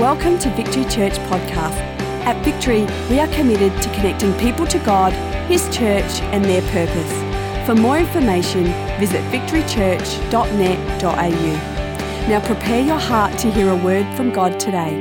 Welcome 0.00 0.38
to 0.38 0.48
Victory 0.54 0.86
Church 0.86 1.12
Podcast. 1.28 1.76
At 2.24 2.42
Victory, 2.42 2.86
we 3.10 3.20
are 3.20 3.28
committed 3.34 3.70
to 3.82 3.88
connecting 3.90 4.32
people 4.38 4.66
to 4.68 4.78
God, 4.78 5.12
His 5.46 5.64
church, 5.64 6.22
and 6.32 6.42
their 6.42 6.62
purpose. 6.72 7.66
For 7.66 7.74
more 7.74 7.98
information, 7.98 8.64
visit 8.98 9.20
victorychurch.net.au. 9.30 12.28
Now 12.30 12.40
prepare 12.46 12.82
your 12.82 12.96
heart 12.96 13.38
to 13.40 13.50
hear 13.50 13.68
a 13.68 13.76
word 13.76 14.06
from 14.16 14.32
God 14.32 14.58
today. 14.58 14.96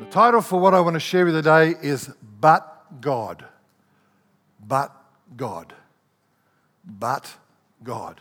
The 0.00 0.06
title 0.10 0.40
for 0.40 0.58
what 0.58 0.74
I 0.74 0.80
want 0.80 0.94
to 0.94 1.00
share 1.00 1.24
with 1.24 1.36
you 1.36 1.42
today 1.42 1.76
is 1.80 2.10
But 2.40 3.00
God. 3.00 3.44
But 4.58 4.90
God. 5.36 5.72
But 6.84 7.36
God. 7.84 8.20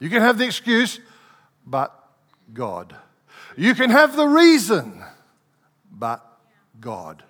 You 0.00 0.08
can 0.10 0.20
have 0.20 0.38
the 0.38 0.44
excuse, 0.44 1.00
but 1.66 1.94
God. 2.52 2.94
You 3.56 3.74
can 3.74 3.90
have 3.90 4.16
the 4.16 4.26
reason, 4.26 5.02
but 5.90 6.24
God. 6.80 7.24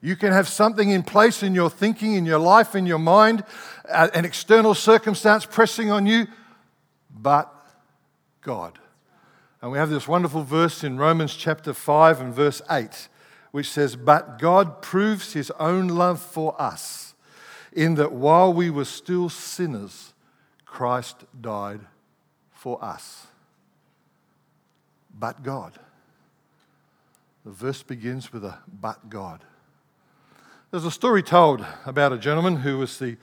You 0.00 0.16
can 0.16 0.32
have 0.32 0.48
something 0.48 0.90
in 0.90 1.02
place 1.02 1.42
in 1.42 1.54
your 1.54 1.70
thinking, 1.70 2.14
in 2.14 2.26
your 2.26 2.38
life, 2.38 2.74
in 2.74 2.86
your 2.86 2.98
mind, 2.98 3.44
an 3.88 4.24
external 4.24 4.74
circumstance 4.74 5.46
pressing 5.46 5.90
on 5.90 6.06
you, 6.06 6.26
but 7.14 7.52
God. 8.40 8.78
And 9.60 9.70
we 9.70 9.78
have 9.78 9.90
this 9.90 10.08
wonderful 10.08 10.42
verse 10.42 10.82
in 10.82 10.98
Romans 10.98 11.36
chapter 11.36 11.72
5 11.72 12.20
and 12.20 12.34
verse 12.34 12.60
8, 12.68 13.08
which 13.52 13.70
says, 13.70 13.94
But 13.94 14.40
God 14.40 14.82
proves 14.82 15.34
his 15.34 15.52
own 15.52 15.86
love 15.86 16.20
for 16.20 16.60
us, 16.60 17.14
in 17.72 17.94
that 17.94 18.10
while 18.10 18.52
we 18.52 18.70
were 18.70 18.84
still 18.84 19.28
sinners, 19.28 20.11
Christ 20.72 21.26
died 21.38 21.80
for 22.50 22.82
us. 22.82 23.26
But 25.12 25.42
God. 25.42 25.78
The 27.44 27.50
verse 27.50 27.82
begins 27.82 28.32
with 28.32 28.42
a 28.42 28.56
but 28.80 29.10
God. 29.10 29.44
There's 30.70 30.86
a 30.86 30.90
story 30.90 31.22
told 31.22 31.62
about 31.84 32.14
a 32.14 32.16
gentleman 32.16 32.56
who 32.56 32.78
was 32.78 32.98
the, 32.98 33.18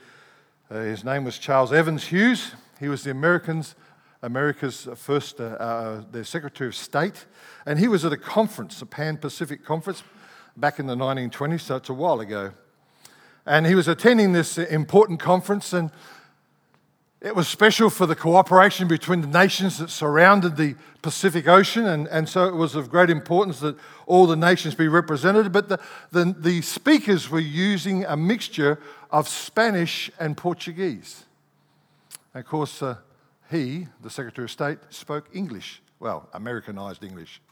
uh, 0.70 0.76
his 0.76 1.02
name 1.02 1.24
was 1.24 1.38
Charles 1.38 1.72
Evans 1.72 2.04
Hughes. 2.04 2.52
He 2.78 2.86
was 2.86 3.02
the 3.02 3.10
Americans, 3.10 3.74
America's 4.22 4.86
first, 4.94 5.40
uh, 5.40 5.44
uh, 5.58 6.02
their 6.12 6.22
Secretary 6.22 6.68
of 6.68 6.76
State. 6.76 7.26
And 7.66 7.80
he 7.80 7.88
was 7.88 8.04
at 8.04 8.12
a 8.12 8.16
conference, 8.16 8.80
a 8.80 8.86
Pan 8.86 9.16
Pacific 9.16 9.64
conference, 9.64 10.04
back 10.56 10.78
in 10.78 10.86
the 10.86 10.94
1920s, 10.94 11.62
so 11.62 11.76
it's 11.76 11.88
a 11.88 11.94
while 11.94 12.20
ago. 12.20 12.52
And 13.44 13.66
he 13.66 13.74
was 13.74 13.88
attending 13.88 14.34
this 14.34 14.56
important 14.56 15.18
conference, 15.18 15.72
and 15.72 15.90
it 17.20 17.36
was 17.36 17.48
special 17.48 17.90
for 17.90 18.06
the 18.06 18.16
cooperation 18.16 18.88
between 18.88 19.20
the 19.20 19.26
nations 19.26 19.76
that 19.78 19.90
surrounded 19.90 20.56
the 20.56 20.74
Pacific 21.02 21.46
Ocean, 21.46 21.86
and, 21.86 22.08
and 22.08 22.26
so 22.26 22.44
it 22.44 22.54
was 22.54 22.74
of 22.74 22.90
great 22.90 23.10
importance 23.10 23.60
that 23.60 23.76
all 24.06 24.26
the 24.26 24.36
nations 24.36 24.74
be 24.74 24.88
represented. 24.88 25.52
But 25.52 25.68
the, 25.68 25.78
the, 26.12 26.34
the 26.38 26.62
speakers 26.62 27.28
were 27.28 27.38
using 27.40 28.06
a 28.06 28.16
mixture 28.16 28.78
of 29.10 29.28
Spanish 29.28 30.10
and 30.18 30.34
Portuguese. 30.34 31.24
And 32.32 32.42
of 32.42 32.48
course, 32.48 32.82
uh, 32.82 32.96
he, 33.50 33.88
the 34.02 34.10
Secretary 34.10 34.44
of 34.44 34.50
State, 34.50 34.78
spoke 34.88 35.28
English, 35.34 35.82
well, 35.98 36.26
Americanized 36.32 37.04
English. 37.04 37.42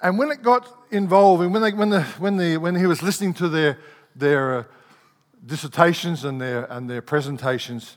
And 0.00 0.16
when 0.16 0.30
it 0.30 0.42
got 0.42 0.68
involved, 0.92 1.42
and 1.42 1.52
when, 1.52 1.62
they, 1.62 1.72
when, 1.72 1.90
the, 1.90 2.02
when, 2.02 2.36
the, 2.36 2.56
when 2.56 2.76
he 2.76 2.86
was 2.86 3.02
listening 3.02 3.34
to 3.34 3.48
their, 3.48 3.78
their 4.14 4.58
uh, 4.58 4.64
dissertations 5.44 6.24
and 6.24 6.40
their, 6.40 6.64
and 6.70 6.88
their 6.88 7.02
presentations, 7.02 7.96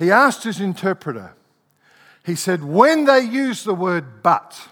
he 0.00 0.10
asked 0.10 0.44
his 0.44 0.60
interpreter, 0.60 1.34
he 2.24 2.34
said, 2.34 2.64
when 2.64 3.04
they 3.04 3.20
use 3.20 3.64
the 3.64 3.74
word 3.74 4.22
but, 4.22 4.68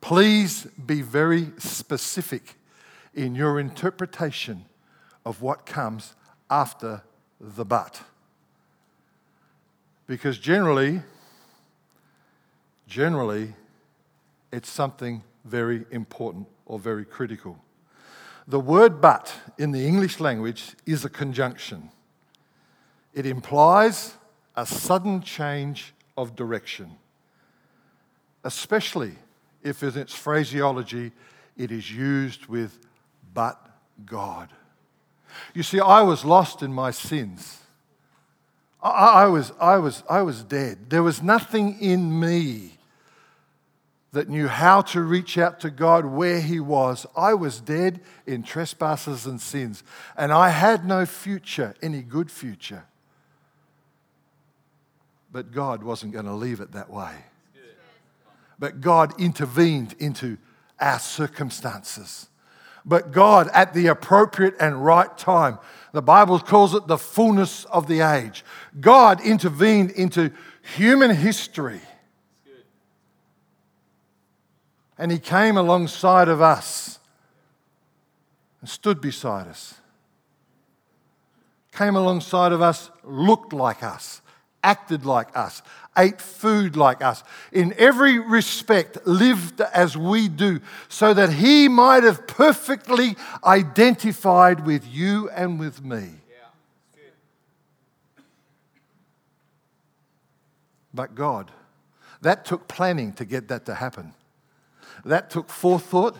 please 0.00 0.64
be 0.64 1.02
very 1.02 1.52
specific 1.58 2.54
in 3.14 3.34
your 3.34 3.60
interpretation 3.60 4.64
of 5.26 5.42
what 5.42 5.66
comes 5.66 6.14
after 6.50 7.02
the 7.38 7.64
but. 7.64 8.00
Because 10.06 10.38
generally, 10.38 11.02
generally, 12.88 13.54
it's 14.50 14.70
something 14.70 15.22
very 15.44 15.84
important 15.90 16.46
or 16.64 16.78
very 16.78 17.04
critical. 17.04 17.58
The 18.48 18.60
word 18.60 19.02
but 19.02 19.34
in 19.58 19.72
the 19.72 19.86
English 19.86 20.20
language 20.20 20.74
is 20.86 21.04
a 21.04 21.10
conjunction. 21.10 21.90
It 23.16 23.24
implies 23.24 24.14
a 24.54 24.66
sudden 24.66 25.22
change 25.22 25.94
of 26.18 26.36
direction, 26.36 26.96
especially 28.44 29.12
if 29.62 29.82
in 29.82 29.96
its 29.96 30.14
phraseology 30.14 31.12
it 31.56 31.72
is 31.72 31.90
used 31.90 32.44
with 32.46 32.78
but 33.32 33.58
God. 34.04 34.50
You 35.54 35.62
see, 35.62 35.80
I 35.80 36.02
was 36.02 36.26
lost 36.26 36.62
in 36.62 36.74
my 36.74 36.90
sins. 36.90 37.60
I, 38.82 39.24
I, 39.24 39.26
was, 39.28 39.50
I, 39.58 39.78
was, 39.78 40.02
I 40.10 40.20
was 40.20 40.44
dead. 40.44 40.90
There 40.90 41.02
was 41.02 41.22
nothing 41.22 41.80
in 41.80 42.20
me 42.20 42.72
that 44.12 44.28
knew 44.28 44.48
how 44.48 44.82
to 44.82 45.00
reach 45.00 45.38
out 45.38 45.58
to 45.60 45.70
God 45.70 46.04
where 46.04 46.42
He 46.42 46.60
was. 46.60 47.06
I 47.16 47.32
was 47.32 47.60
dead 47.60 48.00
in 48.26 48.42
trespasses 48.42 49.24
and 49.24 49.40
sins, 49.40 49.82
and 50.18 50.32
I 50.32 50.50
had 50.50 50.84
no 50.84 51.06
future, 51.06 51.74
any 51.80 52.02
good 52.02 52.30
future. 52.30 52.84
But 55.36 55.52
God 55.52 55.82
wasn't 55.82 56.14
going 56.14 56.24
to 56.24 56.32
leave 56.32 56.60
it 56.60 56.72
that 56.72 56.88
way. 56.88 57.12
But 58.58 58.80
God 58.80 59.20
intervened 59.20 59.94
into 59.98 60.38
our 60.80 60.98
circumstances. 60.98 62.28
But 62.86 63.12
God, 63.12 63.50
at 63.52 63.74
the 63.74 63.88
appropriate 63.88 64.54
and 64.58 64.82
right 64.82 65.14
time, 65.18 65.58
the 65.92 66.00
Bible 66.00 66.38
calls 66.38 66.74
it 66.74 66.86
the 66.86 66.96
fullness 66.96 67.66
of 67.66 67.86
the 67.86 68.00
age. 68.00 68.46
God 68.80 69.20
intervened 69.20 69.90
into 69.90 70.30
human 70.74 71.14
history. 71.14 71.82
And 74.96 75.12
He 75.12 75.18
came 75.18 75.58
alongside 75.58 76.28
of 76.28 76.40
us 76.40 76.98
and 78.62 78.70
stood 78.70 79.02
beside 79.02 79.48
us. 79.48 79.74
Came 81.72 81.94
alongside 81.94 82.52
of 82.52 82.62
us, 82.62 82.90
looked 83.04 83.52
like 83.52 83.82
us, 83.82 84.22
acted 84.66 85.06
like 85.06 85.34
us, 85.36 85.62
ate 85.96 86.20
food 86.20 86.76
like 86.76 87.00
us, 87.00 87.22
in 87.52 87.72
every 87.78 88.18
respect 88.18 89.06
lived 89.06 89.60
as 89.60 89.96
we 89.96 90.28
do, 90.28 90.60
so 90.88 91.14
that 91.14 91.32
he 91.32 91.68
might 91.68 92.02
have 92.02 92.26
perfectly 92.26 93.16
identified 93.44 94.66
with 94.66 94.84
you 94.86 95.30
and 95.30 95.60
with 95.60 95.84
me. 95.84 96.08
But 100.92 101.14
God, 101.14 101.52
that 102.22 102.44
took 102.44 102.66
planning 102.66 103.12
to 103.14 103.24
get 103.24 103.48
that 103.48 103.66
to 103.66 103.74
happen. 103.74 104.14
That 105.04 105.30
took 105.30 105.48
forethought. 105.48 106.16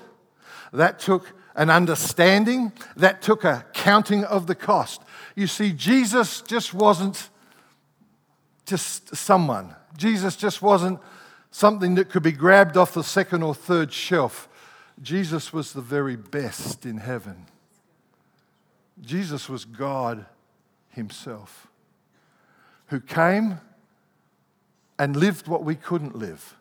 That 0.73 0.99
took 1.01 1.33
an 1.57 1.71
understanding. 1.71 2.73
That 2.95 3.23
took 3.23 3.43
a 3.43 3.65
counting 3.73 4.25
of 4.25 4.47
the 4.47 4.55
cost. 4.55 5.01
You 5.35 5.47
see, 5.47 5.73
Jesus 5.73 6.43
just 6.43 6.75
wasn't 6.75 7.31
just 8.67 9.17
someone. 9.17 9.75
Jesus 9.97 10.37
just 10.37 10.61
wasn't 10.61 11.01
something 11.51 11.95
that 11.95 12.11
could 12.11 12.23
be 12.23 12.33
grabbed 12.33 12.77
off 12.77 12.93
the 12.93 13.05
second 13.05 13.43
or 13.43 13.55
third 13.55 13.93
shelf. 13.93 14.49
Jesus 15.01 15.53
was 15.53 15.73
the 15.73 15.81
very 15.81 16.17
best 16.17 16.85
in 16.85 16.99
heaven. 16.99 17.47
Jesus 19.01 19.49
was 19.49 19.65
God 19.65 20.27
Himself 20.91 21.69
who 22.87 23.01
came 23.01 23.61
and 24.99 25.17
lived 25.17 25.49
what 25.49 25.65
we 25.65 25.75
couldn't 25.75 26.17
live. 26.17 26.55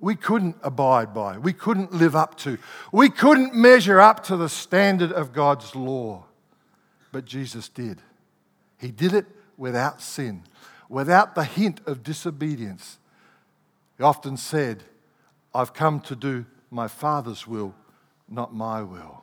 We 0.00 0.16
couldn't 0.16 0.56
abide 0.62 1.14
by, 1.14 1.38
we 1.38 1.52
couldn't 1.52 1.92
live 1.92 2.16
up 2.16 2.36
to, 2.38 2.58
we 2.90 3.08
couldn't 3.08 3.54
measure 3.54 4.00
up 4.00 4.24
to 4.24 4.36
the 4.36 4.48
standard 4.48 5.12
of 5.12 5.32
God's 5.32 5.76
law. 5.76 6.24
But 7.12 7.24
Jesus 7.24 7.68
did. 7.68 7.98
He 8.78 8.90
did 8.90 9.14
it 9.14 9.26
without 9.62 10.02
sin, 10.02 10.42
without 10.88 11.36
the 11.36 11.44
hint 11.44 11.80
of 11.86 12.02
disobedience. 12.02 12.98
He 13.96 14.02
often 14.02 14.36
said, 14.36 14.82
I've 15.54 15.72
come 15.72 16.00
to 16.00 16.16
do 16.16 16.46
my 16.68 16.88
Father's 16.88 17.46
will, 17.46 17.72
not 18.28 18.52
my 18.52 18.82
will. 18.82 19.22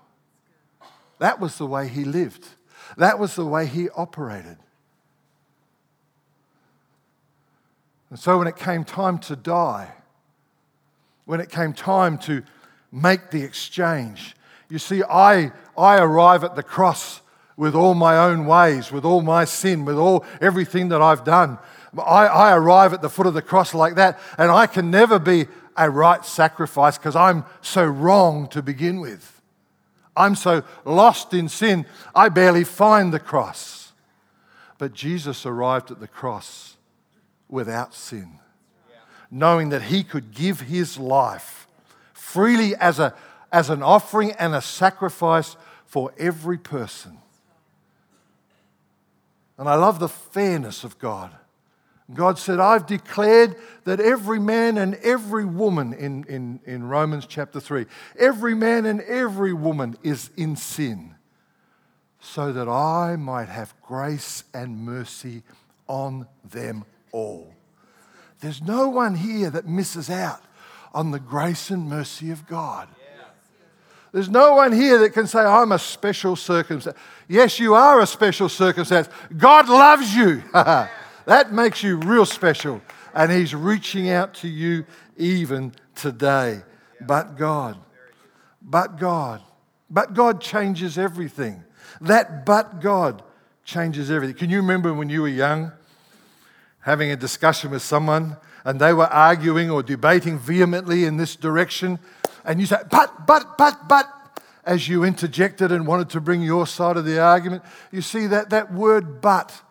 That 1.18 1.42
was 1.42 1.58
the 1.58 1.66
way 1.66 1.90
he 1.90 2.06
lived, 2.06 2.48
that 2.96 3.20
was 3.20 3.36
the 3.36 3.46
way 3.46 3.66
he 3.66 3.90
operated. 3.90 4.56
And 8.10 8.18
so 8.18 8.38
when 8.38 8.48
it 8.48 8.56
came 8.56 8.86
time 8.86 9.18
to 9.20 9.36
die, 9.36 9.92
when 11.26 11.42
it 11.42 11.50
came 11.50 11.74
time 11.74 12.18
to 12.20 12.44
make 12.94 13.30
the 13.30 13.44
exchange, 13.44 14.38
you 14.70 14.80
see, 14.80 15.04
I, 15.04 15.52
I 15.78 16.00
arrive 16.00 16.46
at 16.46 16.56
the 16.56 16.64
cross 16.64 17.20
with 17.60 17.76
all 17.76 17.94
my 17.94 18.18
own 18.18 18.46
ways, 18.46 18.90
with 18.90 19.04
all 19.04 19.22
my 19.22 19.44
sin, 19.44 19.84
with 19.84 19.98
all 19.98 20.24
everything 20.40 20.88
that 20.88 21.02
I've 21.02 21.26
done. 21.26 21.58
I, 21.98 22.26
I 22.26 22.56
arrive 22.56 22.94
at 22.94 23.02
the 23.02 23.10
foot 23.10 23.28
of 23.28 23.34
the 23.34 23.42
cross 23.42 23.74
like 23.74 23.96
that, 23.96 24.18
and 24.38 24.50
I 24.50 24.66
can 24.66 24.90
never 24.90 25.20
be 25.20 25.46
a 25.76 25.90
right 25.90 26.24
sacrifice 26.24 26.98
because 26.98 27.18
I'm 27.18 27.44
so 27.60 27.84
wrong 27.84 28.48
to 28.50 28.62
begin 28.62 29.02
with. 29.02 29.42
I'm 30.16 30.36
so 30.36 30.64
lost 30.86 31.34
in 31.34 31.50
sin, 31.50 31.86
I 32.16 32.30
barely 32.30 32.64
find 32.64 33.14
the 33.14 33.20
cross. 33.20 33.92
But 34.78 34.94
Jesus 34.94 35.46
arrived 35.46 35.92
at 35.92 36.00
the 36.00 36.08
cross 36.08 36.78
without 37.50 37.94
sin, 37.94 38.40
knowing 39.30 39.68
that 39.70 39.82
he 39.82 40.06
could 40.06 40.32
give 40.32 40.62
his 40.62 40.98
life 40.98 41.68
freely 42.14 42.74
as, 42.78 43.00
a, 43.00 43.14
as 43.52 43.70
an 43.70 43.84
offering 43.84 44.32
and 44.40 44.56
a 44.56 44.62
sacrifice 44.62 45.58
for 45.86 46.14
every 46.18 46.58
person. 46.58 47.18
And 49.60 49.68
I 49.68 49.76
love 49.76 50.00
the 50.00 50.08
fairness 50.08 50.86
of 50.86 50.98
God. 51.00 51.36
God 52.14 52.40
said, 52.40 52.62
I've 52.62 52.88
declared 52.88 53.58
that 53.84 54.00
every 54.00 54.40
man 54.40 54.78
and 54.78 54.96
every 54.96 55.44
woman 55.44 55.94
in, 55.94 56.24
in, 56.24 56.62
in 56.66 56.88
Romans 56.88 57.26
chapter 57.28 57.60
3, 57.60 57.86
every 58.18 58.56
man 58.56 58.86
and 58.86 59.02
every 59.02 59.52
woman 59.52 59.98
is 60.02 60.32
in 60.38 60.56
sin, 60.56 61.14
so 62.22 62.54
that 62.54 62.70
I 62.70 63.18
might 63.18 63.50
have 63.50 63.76
grace 63.86 64.46
and 64.54 64.80
mercy 64.80 65.44
on 65.88 66.26
them 66.44 66.86
all. 67.12 67.54
There's 68.40 68.62
no 68.62 68.88
one 68.88 69.16
here 69.16 69.50
that 69.50 69.68
misses 69.68 70.10
out 70.10 70.42
on 70.94 71.12
the 71.12 71.20
grace 71.20 71.70
and 71.70 71.90
mercy 71.90 72.32
of 72.32 72.48
God. 72.48 72.88
There's 74.12 74.30
no 74.30 74.56
one 74.56 74.72
here 74.72 74.98
that 75.00 75.12
can 75.12 75.28
say, 75.28 75.40
I'm 75.40 75.72
a 75.72 75.80
special 75.80 76.36
circumstance. 76.36 76.98
Yes, 77.28 77.60
you 77.60 77.76
are 77.76 78.00
a 78.02 78.08
special 78.08 78.50
circumstance. 78.50 79.08
God 79.38 79.70
loves 79.70 80.16
you. 80.16 80.44
That 81.26 81.54
makes 81.54 81.84
you 81.84 81.98
real 81.98 82.26
special. 82.26 82.82
And 83.14 83.32
He's 83.32 83.54
reaching 83.54 84.10
out 84.10 84.34
to 84.36 84.48
you 84.48 84.84
even 85.16 85.74
today. 85.94 86.64
But 87.02 87.38
God, 87.38 87.78
but 88.64 88.98
God, 88.98 89.44
but 89.92 90.16
God 90.16 90.42
changes 90.42 90.98
everything. 90.98 91.64
That 92.02 92.48
but 92.48 92.82
God 92.82 93.22
changes 93.64 94.10
everything. 94.10 94.38
Can 94.38 94.50
you 94.50 94.58
remember 94.58 94.92
when 94.92 95.08
you 95.08 95.22
were 95.22 95.28
young, 95.28 95.72
having 96.80 97.12
a 97.12 97.16
discussion 97.16 97.70
with 97.70 97.84
someone 97.84 98.36
and 98.66 98.80
they 98.80 98.94
were 98.94 99.08
arguing 99.08 99.70
or 99.70 99.84
debating 99.84 100.38
vehemently 100.38 101.06
in 101.06 101.18
this 101.18 101.36
direction? 101.36 102.00
And 102.46 102.60
you 102.60 102.66
say, 102.66 102.78
but, 102.90 103.28
but, 103.28 103.58
but, 103.58 103.88
but, 103.88 104.06
as 104.66 104.88
you 104.88 105.04
interjected 105.04 105.72
and 105.72 105.88
wanted 105.88 106.10
to 106.12 106.22
bring 106.22 106.42
your 106.42 106.68
side 106.68 106.98
of 106.98 107.06
the 107.06 107.20
argument, 107.20 107.64
you 107.92 108.02
see 108.02 108.28
that 108.28 108.52
that 108.52 108.72
word 108.72 109.22
but 109.22 109.62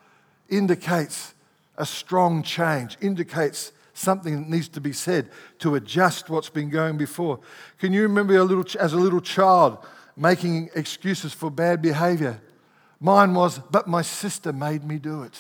indicates 0.49 1.35
a 1.77 1.87
strong 1.87 2.43
change, 2.43 2.97
indicates 3.01 3.73
something 3.95 4.43
that 4.43 4.49
needs 4.49 4.69
to 4.69 4.81
be 4.81 4.93
said 4.93 5.29
to 5.59 5.75
adjust 5.75 6.31
what's 6.31 6.49
been 6.49 6.71
going 6.71 6.97
before. 6.97 7.39
Can 7.79 7.93
you 7.93 8.03
remember 8.03 8.37
a 8.37 8.45
little, 8.45 8.65
as 8.81 8.93
a 8.93 8.97
little 8.97 9.21
child 9.21 9.79
making 10.17 10.71
excuses 10.75 11.33
for 11.33 11.51
bad 11.51 11.83
behavior? 11.83 12.41
Mine 13.01 13.35
was, 13.35 13.59
but 13.59 13.87
my 13.87 14.03
sister 14.03 14.53
made 14.53 14.85
me 14.85 14.99
do 14.99 15.23
it. 15.23 15.39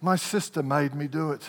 My 0.00 0.16
sister 0.16 0.62
made 0.62 0.94
me 0.94 1.08
do 1.08 1.32
it. 1.32 1.42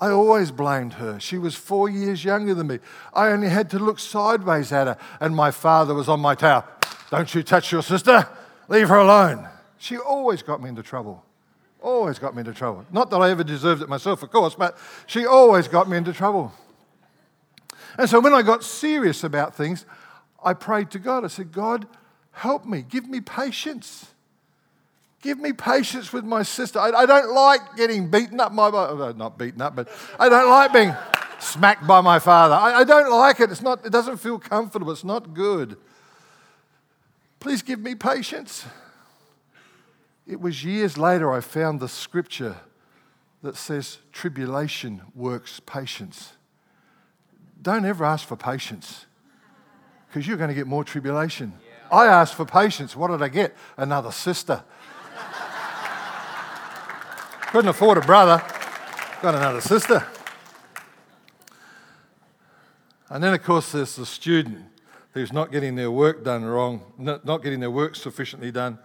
I 0.00 0.10
always 0.10 0.50
blamed 0.50 0.94
her. 0.94 1.18
She 1.18 1.38
was 1.38 1.54
four 1.54 1.88
years 1.88 2.24
younger 2.24 2.54
than 2.54 2.66
me. 2.66 2.78
I 3.14 3.28
only 3.28 3.48
had 3.48 3.70
to 3.70 3.78
look 3.78 3.98
sideways 3.98 4.70
at 4.70 4.86
her, 4.86 4.98
and 5.20 5.34
my 5.34 5.50
father 5.50 5.94
was 5.94 6.08
on 6.08 6.20
my 6.20 6.34
tail. 6.34 6.64
Don't 7.10 7.34
you 7.34 7.42
touch 7.42 7.72
your 7.72 7.82
sister, 7.82 8.28
leave 8.68 8.88
her 8.88 8.98
alone. 8.98 9.48
She 9.78 9.96
always 9.96 10.42
got 10.42 10.62
me 10.62 10.68
into 10.68 10.82
trouble. 10.82 11.24
Always 11.80 12.18
got 12.18 12.34
me 12.34 12.40
into 12.40 12.52
trouble. 12.52 12.84
Not 12.90 13.10
that 13.10 13.18
I 13.18 13.30
ever 13.30 13.44
deserved 13.44 13.82
it 13.82 13.88
myself, 13.88 14.22
of 14.22 14.30
course, 14.30 14.54
but 14.54 14.76
she 15.06 15.24
always 15.24 15.68
got 15.68 15.88
me 15.88 15.96
into 15.96 16.12
trouble. 16.12 16.52
And 17.98 18.08
so 18.08 18.20
when 18.20 18.34
I 18.34 18.42
got 18.42 18.64
serious 18.64 19.24
about 19.24 19.54
things, 19.54 19.86
I 20.44 20.52
prayed 20.52 20.90
to 20.90 20.98
God. 20.98 21.24
I 21.24 21.28
said, 21.28 21.52
God, 21.52 21.86
help 22.32 22.66
me. 22.66 22.82
Give 22.82 23.08
me 23.08 23.20
patience. 23.20 24.10
Give 25.26 25.40
me 25.40 25.52
patience 25.52 26.12
with 26.12 26.24
my 26.24 26.44
sister. 26.44 26.78
I, 26.78 26.92
I 26.92 27.04
don't 27.04 27.34
like 27.34 27.74
getting 27.74 28.08
beaten 28.08 28.38
up. 28.38 28.52
My, 28.52 28.68
uh, 28.68 29.12
not 29.16 29.36
beaten 29.36 29.60
up, 29.60 29.74
but 29.74 29.88
I 30.20 30.28
don't 30.28 30.48
like 30.48 30.72
being 30.72 30.94
smacked 31.40 31.84
by 31.84 32.00
my 32.00 32.20
father. 32.20 32.54
I, 32.54 32.74
I 32.74 32.84
don't 32.84 33.10
like 33.10 33.40
it. 33.40 33.50
It's 33.50 33.60
not, 33.60 33.84
it 33.84 33.90
doesn't 33.90 34.18
feel 34.18 34.38
comfortable. 34.38 34.92
It's 34.92 35.02
not 35.02 35.34
good. 35.34 35.78
Please 37.40 37.60
give 37.60 37.80
me 37.80 37.96
patience. 37.96 38.66
It 40.28 40.40
was 40.40 40.62
years 40.62 40.96
later 40.96 41.32
I 41.32 41.40
found 41.40 41.80
the 41.80 41.88
scripture 41.88 42.58
that 43.42 43.56
says 43.56 43.98
tribulation 44.12 45.02
works 45.12 45.58
patience. 45.66 46.34
Don't 47.60 47.84
ever 47.84 48.04
ask 48.04 48.28
for 48.28 48.36
patience 48.36 49.06
because 50.06 50.28
you're 50.28 50.36
going 50.36 50.50
to 50.50 50.54
get 50.54 50.68
more 50.68 50.84
tribulation. 50.84 51.52
Yeah. 51.66 51.98
I 51.98 52.06
asked 52.06 52.36
for 52.36 52.44
patience. 52.44 52.94
What 52.94 53.08
did 53.08 53.22
I 53.22 53.28
get? 53.28 53.56
Another 53.76 54.12
sister. 54.12 54.62
Couldn't 57.52 57.68
afford 57.68 57.98
a 57.98 58.00
brother, 58.00 58.42
got 59.22 59.34
another 59.34 59.60
sister. 59.60 60.04
And 63.08 63.22
then, 63.22 63.32
of 63.34 63.42
course, 63.42 63.72
there's 63.72 63.96
the 63.96 64.04
student 64.04 64.64
who's 65.12 65.32
not 65.32 65.52
getting 65.52 65.76
their 65.76 65.90
work 65.90 66.24
done 66.24 66.44
wrong, 66.44 66.82
not 66.98 67.42
getting 67.42 67.60
their 67.60 67.70
work 67.70 67.94
sufficiently 67.94 68.50
done. 68.50 68.78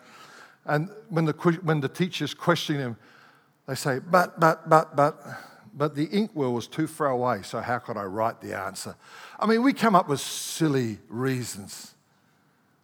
And 0.66 0.90
when 1.10 1.26
the, 1.26 1.34
when 1.64 1.82
the 1.82 1.90
teachers 1.90 2.34
question 2.34 2.78
him, 2.78 2.98
they 3.68 3.76
say, 3.76 4.00
but, 4.00 4.40
but, 4.40 4.70
but, 4.70 4.96
but, 4.96 5.22
but 5.74 5.96
the 5.96 6.06
inkwell 6.06 6.54
was 6.54 6.68
too 6.68 6.86
far 6.86 7.08
away, 7.08 7.42
so 7.42 7.60
how 7.62 7.80
could 7.80 7.98
I 7.98 8.04
write 8.04 8.42
the 8.42 8.58
answer? 8.58 8.96
I 9.40 9.48
mean, 9.48 9.64
we 9.64 9.74
come 9.74 9.96
up 9.96 10.08
with 10.08 10.20
silly 10.20 11.00
reasons. 11.10 11.96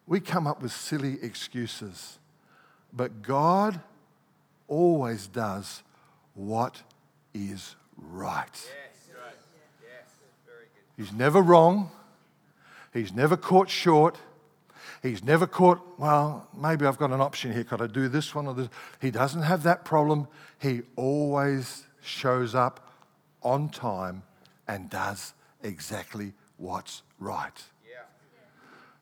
We 0.07 0.19
come 0.21 0.47
up 0.47 0.61
with 0.61 0.71
silly 0.71 1.17
excuses. 1.21 2.17
But 2.91 3.21
God 3.21 3.79
always 4.67 5.27
does 5.27 5.83
what 6.33 6.81
is 7.33 7.75
right. 7.97 8.49
Yes, 8.53 9.15
right. 9.15 9.33
Yes, 9.81 10.11
He's 10.95 11.11
never 11.11 11.41
wrong. 11.41 11.91
He's 12.93 13.13
never 13.13 13.37
caught 13.37 13.69
short. 13.69 14.17
He's 15.03 15.23
never 15.23 15.45
caught, 15.45 15.79
well, 15.97 16.47
maybe 16.55 16.85
I've 16.85 16.97
got 16.97 17.11
an 17.11 17.21
option 17.21 17.53
here. 17.53 17.63
Could 17.63 17.81
I 17.81 17.87
do 17.87 18.07
this 18.07 18.33
one 18.33 18.47
or 18.47 18.53
this? 18.53 18.69
He 18.99 19.11
doesn't 19.11 19.43
have 19.43 19.63
that 19.63 19.85
problem. 19.85 20.27
He 20.59 20.81
always 20.95 21.83
shows 22.01 22.55
up 22.55 22.91
on 23.43 23.69
time 23.69 24.23
and 24.67 24.89
does 24.89 25.33
exactly 25.63 26.33
what's 26.57 27.03
right. 27.19 27.63
Yeah. 27.87 28.01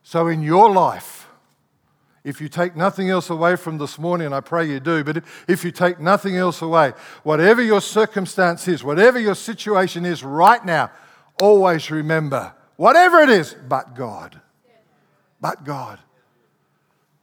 So, 0.02 0.28
in 0.28 0.42
your 0.42 0.70
life, 0.70 1.25
if 2.26 2.42
you 2.42 2.50
take 2.50 2.76
nothing 2.76 3.08
else 3.08 3.30
away 3.30 3.56
from 3.56 3.78
this 3.78 3.98
morning, 3.98 4.34
I 4.34 4.40
pray 4.40 4.68
you 4.68 4.80
do, 4.80 5.02
but 5.02 5.24
if 5.48 5.64
you 5.64 5.70
take 5.70 5.98
nothing 5.98 6.36
else 6.36 6.60
away, 6.60 6.92
whatever 7.22 7.62
your 7.62 7.80
circumstance 7.80 8.68
is, 8.68 8.84
whatever 8.84 9.18
your 9.18 9.34
situation 9.34 10.04
is 10.04 10.22
right 10.22 10.62
now, 10.62 10.90
always 11.40 11.90
remember, 11.90 12.52
whatever 12.76 13.20
it 13.20 13.30
is, 13.30 13.56
but 13.68 13.94
God 13.94 14.42
but 15.40 15.64
God. 15.64 15.98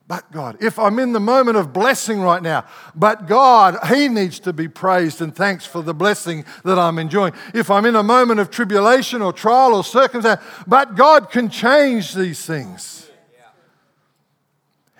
But 0.07 0.31
God. 0.31 0.57
If 0.61 0.77
I'm 0.77 0.99
in 0.99 1.13
the 1.13 1.19
moment 1.19 1.57
of 1.57 1.73
blessing 1.73 2.21
right 2.21 2.41
now, 2.41 2.65
but 2.93 3.25
God, 3.25 3.77
He 3.87 4.07
needs 4.07 4.39
to 4.41 4.53
be 4.53 4.67
praised 4.67 5.21
and 5.21 5.35
thanks 5.35 5.65
for 5.65 5.81
the 5.81 5.93
blessing 5.93 6.45
that 6.63 6.77
I'm 6.77 6.99
enjoying. 6.99 7.33
If 7.53 7.71
I'm 7.71 7.85
in 7.85 7.95
a 7.95 8.03
moment 8.03 8.39
of 8.39 8.49
tribulation 8.49 9.21
or 9.21 9.33
trial 9.33 9.73
or 9.73 9.83
circumstance, 9.83 10.41
but 10.67 10.95
God 10.95 11.31
can 11.31 11.49
change 11.49 12.13
these 12.13 12.45
things. 12.45 13.02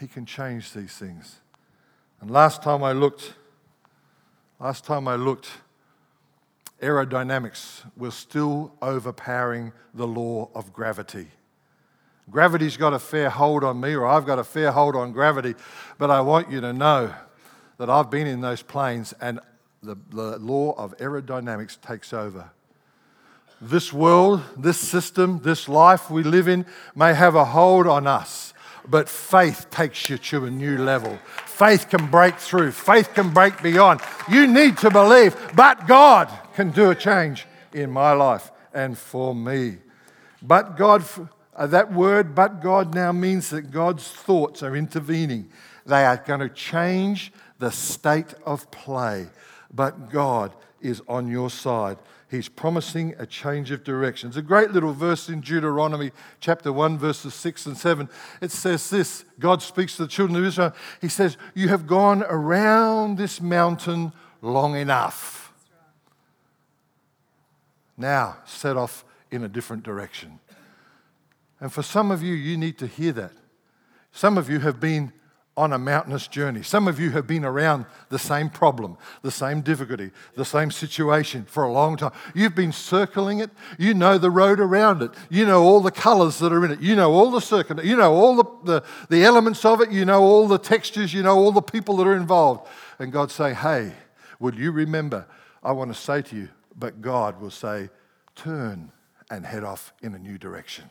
He 0.04 0.08
can 0.10 0.26
change 0.26 0.74
these 0.74 0.92
things. 0.92 1.40
And 2.20 2.30
last 2.30 2.62
time 2.62 2.84
I 2.84 2.92
looked, 2.92 3.36
last 4.60 4.84
time 4.84 5.08
I 5.08 5.16
looked, 5.16 5.50
aerodynamics 6.82 7.84
was 7.96 8.14
still 8.14 8.74
overpowering 8.82 9.72
the 9.94 10.06
law 10.06 10.50
of 10.54 10.74
gravity. 10.74 11.28
Gravity's 12.30 12.76
got 12.76 12.92
a 12.92 13.00
fair 13.00 13.30
hold 13.30 13.64
on 13.64 13.80
me, 13.80 13.96
or 13.96 14.06
I've 14.06 14.26
got 14.26 14.40
a 14.40 14.44
fair 14.44 14.74
hold 14.74 14.98
on 14.98 15.14
gravity, 15.14 15.56
but 15.98 16.12
I 16.12 16.20
want 16.20 16.52
you 16.52 16.60
to 16.60 16.74
know 16.74 17.16
that 17.78 17.90
I've 17.90 18.10
been 18.10 18.28
in 18.28 18.42
those 18.42 18.62
planes 18.62 19.14
and 19.22 19.40
the, 19.82 19.96
the 20.10 20.38
law 20.38 20.74
of 20.74 20.98
aerodynamics 20.98 21.80
takes 21.80 22.12
over. 22.12 22.52
This 23.62 23.94
world, 23.94 24.42
this 24.58 24.78
system, 24.78 25.40
this 25.44 25.70
life 25.70 26.12
we 26.12 26.24
live 26.24 26.50
in 26.50 26.66
may 26.94 27.14
have 27.14 27.36
a 27.36 27.46
hold 27.46 27.88
on 27.88 28.06
us, 28.06 28.54
but 28.90 29.10
faith 29.10 29.70
takes 29.70 30.10
you 30.10 30.18
to 30.18 30.46
a 30.46 30.52
new 30.52 30.78
level. 30.78 31.18
Faith 31.46 31.90
can 31.90 32.10
break 32.10 32.38
through, 32.38 32.72
faith 32.72 33.14
can 33.14 33.34
break 33.34 33.62
beyond. 33.62 34.02
You 34.30 34.48
need 34.48 34.78
to 34.80 34.90
believe, 34.90 35.36
but 35.56 35.88
God 35.88 36.30
can 36.56 36.72
do 36.72 36.90
a 36.92 36.96
change 36.96 37.46
in 37.74 37.92
my 37.92 38.14
life 38.14 38.52
and 38.74 38.98
for 38.98 39.34
me. 39.36 39.78
But 40.42 40.78
God 40.78 41.04
Uh, 41.56 41.68
that 41.68 41.94
word, 41.94 42.34
but 42.34 42.64
God, 42.64 42.96
now 42.96 43.12
means 43.12 43.52
that 43.52 43.70
God's 43.70 44.08
thoughts 44.08 44.64
are 44.64 44.76
intervening. 44.76 45.52
They 45.86 46.04
are 46.04 46.18
going 46.18 46.40
to 46.40 46.50
change 46.50 47.32
the 47.60 47.70
state 47.70 48.34
of 48.44 48.72
play. 48.72 49.28
But 49.72 50.10
God 50.10 50.52
is 50.82 51.04
on 51.08 51.28
your 51.28 51.52
side. 51.52 51.98
He's 52.34 52.50
promising 52.50 53.14
a 53.20 53.28
change 53.28 53.70
of 53.70 53.84
direction. 53.84 54.28
It's 54.28 54.38
a 54.38 54.42
great 54.42 54.72
little 54.72 54.92
verse 54.92 55.30
in 55.30 55.42
Deuteronomy 55.42 56.10
chapter 56.40 56.74
1, 56.74 56.98
verses 56.98 57.36
6 57.36 57.68
and 57.68 57.78
7. 57.78 58.10
It 58.42 58.50
says 58.50 58.90
this 58.90 59.24
God 59.38 59.62
speaks 59.62 59.98
to 59.98 60.06
the 60.06 60.08
children 60.08 60.40
of 60.40 60.44
Israel. 60.44 60.74
He 61.00 61.10
says, 61.10 61.38
You 61.54 61.68
have 61.68 61.86
gone 61.86 62.24
around 62.24 63.20
this 63.20 63.40
mountain 63.40 64.14
long 64.42 64.76
enough. 64.76 65.54
Now 67.98 68.38
set 68.46 68.78
off 68.78 69.06
in 69.30 69.44
a 69.44 69.48
different 69.48 69.84
direction. 69.84 70.40
And 71.60 71.72
for 71.72 71.84
some 71.84 72.10
of 72.10 72.24
you, 72.24 72.34
you 72.34 72.58
need 72.58 72.80
to 72.80 72.88
hear 72.88 73.12
that. 73.12 73.34
Some 74.12 74.40
of 74.40 74.50
you 74.50 74.58
have 74.62 74.80
been 74.80 75.14
on 75.56 75.72
a 75.72 75.78
mountainous 75.78 76.28
journey. 76.28 76.64
Some 76.64 76.88
of 76.88 77.00
you 77.00 77.12
have 77.12 77.28
been 77.28 77.46
around 77.46 77.86
the 78.10 78.18
same 78.18 78.50
problem, 78.50 78.98
the 79.22 79.30
same 79.30 79.62
difficulty, 79.62 80.10
the 80.36 80.46
same 80.46 80.72
situation 80.72 81.46
for 81.46 81.64
a 81.64 81.72
long 81.72 81.96
time. 81.96 82.12
You've 82.34 82.56
been 82.56 82.72
circling 82.72 83.40
it. 83.40 83.52
You 83.78 83.94
know 83.94 84.18
the 84.18 84.32
road 84.32 84.60
around 84.60 85.04
it. 85.04 85.12
You 85.30 85.46
know 85.46 85.62
all 85.64 85.80
the 85.80 85.92
colors 85.92 86.40
that 86.40 86.52
are 86.52 86.66
in 86.66 86.72
it. 86.72 86.82
You 86.82 86.96
know 86.96 87.14
all 87.14 87.30
the 87.30 87.40
circuit. 87.40 87.84
You 87.84 87.96
know 87.96 88.14
all 88.14 88.36
the, 88.36 88.46
the, 88.64 88.84
the 89.10 89.24
elements 89.24 89.64
of 89.64 89.80
it. 89.82 89.92
You 89.92 90.06
know 90.06 90.24
all 90.24 90.48
the 90.48 90.58
textures. 90.58 91.14
You 91.14 91.22
know 91.22 91.38
all 91.38 91.52
the 91.52 91.62
people 91.62 91.98
that 91.98 92.08
are 92.08 92.16
involved. 92.16 92.68
And 92.98 93.12
God 93.12 93.30
say, 93.30 93.54
hey, 93.54 93.94
would 94.40 94.56
you 94.56 94.72
remember? 94.72 95.28
I 95.62 95.72
want 95.72 95.94
to 95.94 96.00
say 96.00 96.24
to 96.24 96.36
you, 96.36 96.50
but 96.76 97.00
God 97.00 97.40
will 97.40 97.52
say, 97.52 97.90
turn 98.36 98.92
and 99.30 99.46
head 99.46 99.64
off 99.64 99.94
in 100.02 100.16
a 100.16 100.20
new 100.20 100.40
direction. 100.40 100.86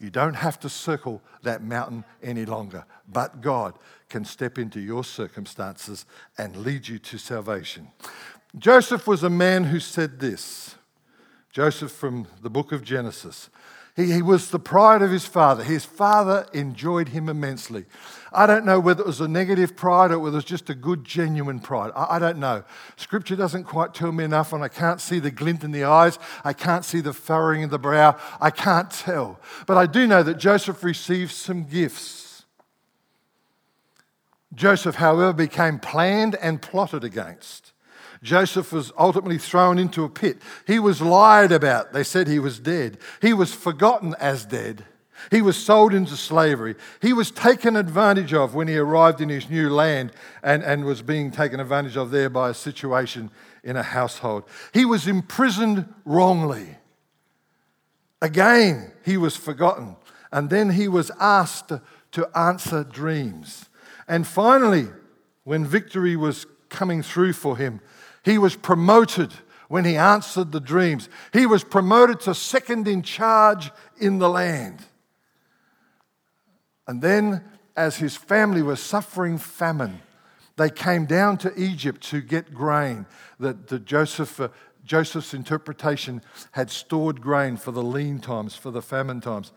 You 0.00 0.10
don't 0.10 0.34
have 0.34 0.60
to 0.60 0.68
circle 0.68 1.22
that 1.42 1.62
mountain 1.62 2.04
any 2.22 2.44
longer, 2.44 2.84
but 3.10 3.40
God 3.40 3.74
can 4.08 4.24
step 4.24 4.58
into 4.58 4.80
your 4.80 5.04
circumstances 5.04 6.06
and 6.36 6.56
lead 6.56 6.86
you 6.86 6.98
to 7.00 7.18
salvation. 7.18 7.88
Joseph 8.56 9.06
was 9.06 9.22
a 9.22 9.30
man 9.30 9.64
who 9.64 9.80
said 9.80 10.20
this. 10.20 10.76
Joseph 11.50 11.90
from 11.90 12.26
the 12.42 12.50
book 12.50 12.72
of 12.72 12.84
Genesis. 12.84 13.50
He, 13.98 14.12
he 14.12 14.22
was 14.22 14.50
the 14.50 14.60
pride 14.60 15.02
of 15.02 15.10
his 15.10 15.26
father. 15.26 15.64
His 15.64 15.84
father 15.84 16.46
enjoyed 16.52 17.08
him 17.08 17.28
immensely. 17.28 17.84
I 18.32 18.46
don't 18.46 18.64
know 18.64 18.78
whether 18.78 19.00
it 19.00 19.06
was 19.08 19.20
a 19.20 19.26
negative 19.26 19.74
pride 19.74 20.12
or 20.12 20.20
whether 20.20 20.34
it 20.34 20.36
was 20.36 20.44
just 20.44 20.70
a 20.70 20.74
good, 20.74 21.04
genuine 21.04 21.58
pride. 21.58 21.90
I, 21.96 22.14
I 22.14 22.18
don't 22.20 22.38
know. 22.38 22.62
Scripture 22.94 23.34
doesn't 23.34 23.64
quite 23.64 23.94
tell 23.94 24.12
me 24.12 24.22
enough, 24.22 24.52
and 24.52 24.62
I 24.62 24.68
can't 24.68 25.00
see 25.00 25.18
the 25.18 25.32
glint 25.32 25.64
in 25.64 25.72
the 25.72 25.82
eyes. 25.82 26.20
I 26.44 26.52
can't 26.52 26.84
see 26.84 27.00
the 27.00 27.12
furrowing 27.12 27.64
of 27.64 27.70
the 27.70 27.78
brow. 27.80 28.16
I 28.40 28.50
can't 28.50 28.88
tell. 28.88 29.40
But 29.66 29.78
I 29.78 29.86
do 29.86 30.06
know 30.06 30.22
that 30.22 30.38
Joseph 30.38 30.84
received 30.84 31.32
some 31.32 31.64
gifts. 31.64 32.44
Joseph, 34.54 34.94
however, 34.94 35.32
became 35.32 35.80
planned 35.80 36.36
and 36.36 36.62
plotted 36.62 37.02
against. 37.02 37.72
Joseph 38.22 38.72
was 38.72 38.92
ultimately 38.98 39.38
thrown 39.38 39.78
into 39.78 40.04
a 40.04 40.08
pit. 40.08 40.38
He 40.66 40.78
was 40.78 41.00
lied 41.00 41.52
about. 41.52 41.92
They 41.92 42.04
said 42.04 42.26
he 42.26 42.38
was 42.38 42.58
dead. 42.58 42.98
He 43.22 43.32
was 43.32 43.54
forgotten 43.54 44.14
as 44.18 44.44
dead. 44.44 44.84
He 45.30 45.42
was 45.42 45.56
sold 45.56 45.92
into 45.92 46.16
slavery. 46.16 46.76
He 47.00 47.12
was 47.12 47.30
taken 47.30 47.76
advantage 47.76 48.32
of 48.32 48.54
when 48.54 48.68
he 48.68 48.76
arrived 48.76 49.20
in 49.20 49.28
his 49.28 49.50
new 49.50 49.68
land 49.68 50.12
and, 50.42 50.62
and 50.62 50.84
was 50.84 51.02
being 51.02 51.30
taken 51.30 51.60
advantage 51.60 51.96
of 51.96 52.10
there 52.10 52.30
by 52.30 52.50
a 52.50 52.54
situation 52.54 53.30
in 53.64 53.76
a 53.76 53.82
household. 53.82 54.44
He 54.72 54.84
was 54.84 55.08
imprisoned 55.08 55.92
wrongly. 56.04 56.76
Again, 58.22 58.92
he 59.04 59.16
was 59.16 59.36
forgotten. 59.36 59.96
And 60.32 60.50
then 60.50 60.70
he 60.70 60.88
was 60.88 61.10
asked 61.18 61.72
to 62.12 62.38
answer 62.38 62.84
dreams. 62.84 63.68
And 64.06 64.26
finally, 64.26 64.88
when 65.44 65.64
victory 65.64 66.16
was 66.16 66.46
coming 66.68 67.02
through 67.02 67.32
for 67.32 67.56
him, 67.56 67.80
he 68.24 68.38
was 68.38 68.56
promoted 68.56 69.32
when 69.68 69.84
he 69.84 69.96
answered 69.96 70.52
the 70.52 70.60
dreams. 70.60 71.08
He 71.32 71.46
was 71.46 71.62
promoted 71.62 72.20
to 72.20 72.34
second 72.34 72.88
in 72.88 73.02
charge 73.02 73.70
in 73.98 74.18
the 74.18 74.28
land. 74.28 74.84
And 76.86 77.02
then, 77.02 77.44
as 77.76 77.96
his 77.96 78.16
family 78.16 78.62
was 78.62 78.80
suffering 78.80 79.38
famine, 79.38 80.00
they 80.56 80.70
came 80.70 81.04
down 81.04 81.36
to 81.38 81.52
Egypt 81.56 82.02
to 82.10 82.20
get 82.20 82.52
grain. 82.52 83.06
That 83.38 83.68
the 83.68 83.78
Joseph, 83.78 84.40
uh, 84.40 84.48
Joseph's 84.84 85.34
interpretation 85.34 86.22
had 86.52 86.70
stored 86.70 87.20
grain 87.20 87.56
for 87.56 87.70
the 87.70 87.82
lean 87.82 88.18
times, 88.18 88.56
for 88.56 88.70
the 88.70 88.82
famine 88.82 89.20
times. 89.20 89.52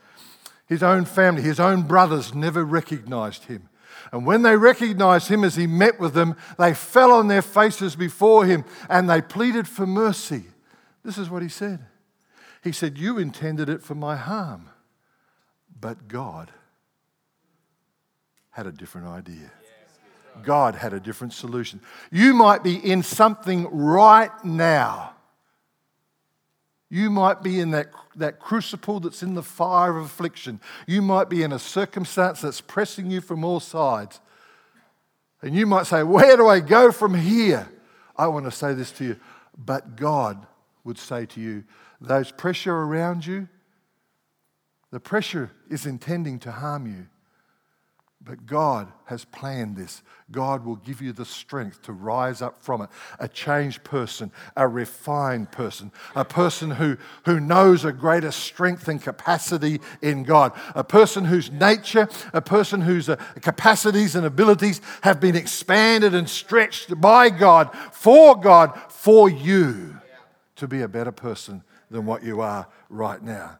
His 0.67 0.83
own 0.83 1.05
family, 1.05 1.41
his 1.41 1.59
own 1.59 1.83
brothers 1.83 2.35
never 2.35 2.63
recognized 2.63 3.45
him. 3.45 3.69
And 4.11 4.25
when 4.25 4.41
they 4.41 4.55
recognized 4.55 5.27
him 5.27 5.43
as 5.43 5.55
he 5.55 5.67
met 5.67 5.99
with 5.99 6.13
them, 6.13 6.35
they 6.57 6.73
fell 6.73 7.11
on 7.11 7.27
their 7.27 7.41
faces 7.41 7.95
before 7.95 8.45
him 8.45 8.65
and 8.89 9.09
they 9.09 9.21
pleaded 9.21 9.67
for 9.67 9.85
mercy. 9.85 10.45
This 11.03 11.17
is 11.17 11.29
what 11.29 11.41
he 11.41 11.49
said. 11.49 11.85
He 12.63 12.71
said, 12.71 12.97
You 12.97 13.17
intended 13.17 13.69
it 13.69 13.81
for 13.81 13.95
my 13.95 14.15
harm, 14.15 14.69
but 15.79 16.07
God 16.07 16.51
had 18.51 18.67
a 18.67 18.71
different 18.71 19.07
idea. 19.07 19.51
God 20.43 20.75
had 20.75 20.93
a 20.93 20.99
different 20.99 21.33
solution. 21.33 21.81
You 22.11 22.33
might 22.33 22.63
be 22.63 22.75
in 22.75 23.03
something 23.03 23.67
right 23.71 24.31
now. 24.43 25.15
You 26.93 27.09
might 27.09 27.41
be 27.41 27.61
in 27.61 27.71
that, 27.71 27.87
that 28.17 28.41
crucible 28.41 28.99
that's 28.99 29.23
in 29.23 29.33
the 29.33 29.41
fire 29.41 29.97
of 29.97 30.05
affliction. 30.05 30.59
You 30.85 31.01
might 31.01 31.29
be 31.29 31.41
in 31.41 31.53
a 31.53 31.57
circumstance 31.57 32.41
that's 32.41 32.59
pressing 32.59 33.09
you 33.09 33.21
from 33.21 33.45
all 33.45 33.61
sides. 33.61 34.19
And 35.41 35.55
you 35.55 35.65
might 35.65 35.87
say, 35.87 36.03
Where 36.03 36.35
do 36.35 36.49
I 36.49 36.59
go 36.59 36.91
from 36.91 37.13
here? 37.15 37.71
I 38.17 38.27
want 38.27 38.43
to 38.43 38.51
say 38.51 38.73
this 38.73 38.91
to 38.93 39.05
you. 39.05 39.15
But 39.57 39.95
God 39.95 40.45
would 40.83 40.97
say 40.97 41.25
to 41.27 41.39
you, 41.39 41.63
Those 42.01 42.29
pressure 42.29 42.75
around 42.75 43.25
you, 43.25 43.47
the 44.91 44.99
pressure 44.99 45.49
is 45.69 45.85
intending 45.85 46.39
to 46.39 46.51
harm 46.51 46.87
you. 46.87 47.07
But 48.23 48.45
God 48.45 48.91
has 49.05 49.25
planned 49.25 49.75
this. 49.75 50.03
God 50.29 50.63
will 50.63 50.75
give 50.75 51.01
you 51.01 51.11
the 51.11 51.25
strength 51.25 51.81
to 51.83 51.91
rise 51.91 52.41
up 52.41 52.61
from 52.61 52.83
it. 52.83 52.89
A 53.19 53.27
changed 53.27 53.83
person, 53.83 54.31
a 54.55 54.67
refined 54.67 55.51
person, 55.51 55.91
a 56.15 56.23
person 56.23 56.71
who, 56.71 56.97
who 57.25 57.39
knows 57.39 57.83
a 57.83 57.91
greater 57.91 58.31
strength 58.31 58.87
and 58.87 59.01
capacity 59.01 59.81
in 60.03 60.23
God, 60.23 60.53
a 60.75 60.83
person 60.83 61.25
whose 61.25 61.51
nature, 61.51 62.07
a 62.31 62.41
person 62.41 62.81
whose 62.81 63.09
uh, 63.09 63.15
capacities 63.41 64.15
and 64.15 64.25
abilities 64.25 64.81
have 65.01 65.19
been 65.19 65.35
expanded 65.35 66.13
and 66.13 66.29
stretched 66.29 67.01
by 67.01 67.31
God, 67.31 67.75
for 67.91 68.39
God, 68.39 68.79
for 68.89 69.29
you 69.29 69.97
to 70.57 70.67
be 70.67 70.83
a 70.83 70.87
better 70.87 71.11
person 71.11 71.63
than 71.89 72.05
what 72.05 72.23
you 72.23 72.39
are 72.39 72.67
right 72.87 73.21
now. 73.21 73.57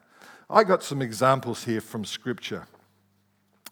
I 0.51 0.63
got 0.63 0.84
some 0.84 1.01
examples 1.01 1.63
here 1.63 1.82
from 1.82 2.06
Scripture. 2.06 2.68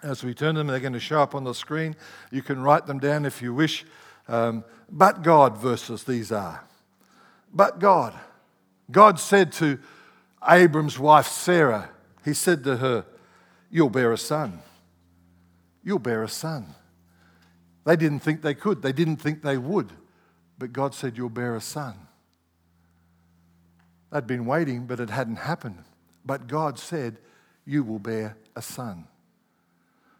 As 0.01 0.23
we 0.23 0.33
turn 0.33 0.55
them, 0.55 0.67
they're 0.67 0.79
going 0.79 0.93
to 0.93 0.99
show 0.99 1.21
up 1.21 1.35
on 1.35 1.43
the 1.43 1.53
screen. 1.53 1.95
You 2.31 2.41
can 2.41 2.61
write 2.61 2.85
them 2.85 2.99
down 2.99 3.25
if 3.25 3.41
you 3.41 3.53
wish. 3.53 3.85
Um, 4.27 4.63
but 4.89 5.23
God 5.23 5.57
verses 5.57 6.03
these 6.03 6.31
are. 6.31 6.63
But 7.53 7.79
God. 7.79 8.13
God 8.91 9.19
said 9.19 9.51
to 9.53 9.79
Abram's 10.47 10.97
wife 10.97 11.27
Sarah, 11.27 11.89
He 12.23 12.33
said 12.33 12.63
to 12.63 12.77
her, 12.77 13.05
You'll 13.69 13.89
bear 13.89 14.11
a 14.11 14.17
son. 14.17 14.61
You'll 15.83 15.99
bear 15.99 16.23
a 16.23 16.29
son. 16.29 16.75
They 17.85 17.95
didn't 17.95 18.19
think 18.19 18.41
they 18.41 18.53
could, 18.53 18.81
they 18.81 18.91
didn't 18.91 19.17
think 19.17 19.41
they 19.41 19.57
would. 19.57 19.91
But 20.57 20.73
God 20.73 20.93
said, 20.93 21.17
You'll 21.17 21.29
bear 21.29 21.55
a 21.55 21.61
son. 21.61 21.95
They'd 24.11 24.27
been 24.27 24.45
waiting, 24.45 24.85
but 24.85 24.99
it 24.99 25.09
hadn't 25.09 25.37
happened. 25.37 25.83
But 26.25 26.47
God 26.47 26.79
said, 26.79 27.17
You 27.65 27.83
will 27.83 27.99
bear 27.99 28.37
a 28.55 28.61
son. 28.61 29.08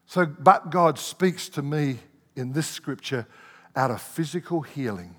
So, 0.10 0.26
but 0.26 0.72
God 0.72 0.98
speaks 0.98 1.50
to 1.50 1.62
me 1.62 2.00
in 2.36 2.52
this 2.52 2.66
scripture 2.66 3.28
out 3.76 3.92
of 3.92 4.02
physical 4.02 4.62
healing. 4.62 5.16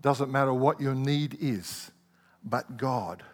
Doesn't 0.00 0.30
matter 0.30 0.54
what 0.54 0.80
your 0.80 0.94
need 0.94 1.36
is, 1.40 1.90
but 2.44 2.76
God 2.76 3.24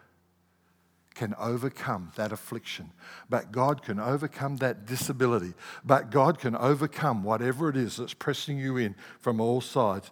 can 1.13 1.35
overcome 1.37 2.11
that 2.15 2.31
affliction. 2.31 2.89
But 3.29 3.51
God 3.51 3.83
can 3.83 3.99
overcome 3.99 4.57
that 4.57 4.87
disability. 4.87 5.53
But 5.85 6.09
God 6.09 6.39
can 6.39 6.55
overcome 6.55 7.23
whatever 7.23 7.69
it 7.69 7.77
is 7.77 7.97
that's 7.97 8.15
pressing 8.15 8.57
you 8.57 8.77
in 8.77 8.95
from 9.19 9.39
all 9.39 9.61
sides. 9.61 10.09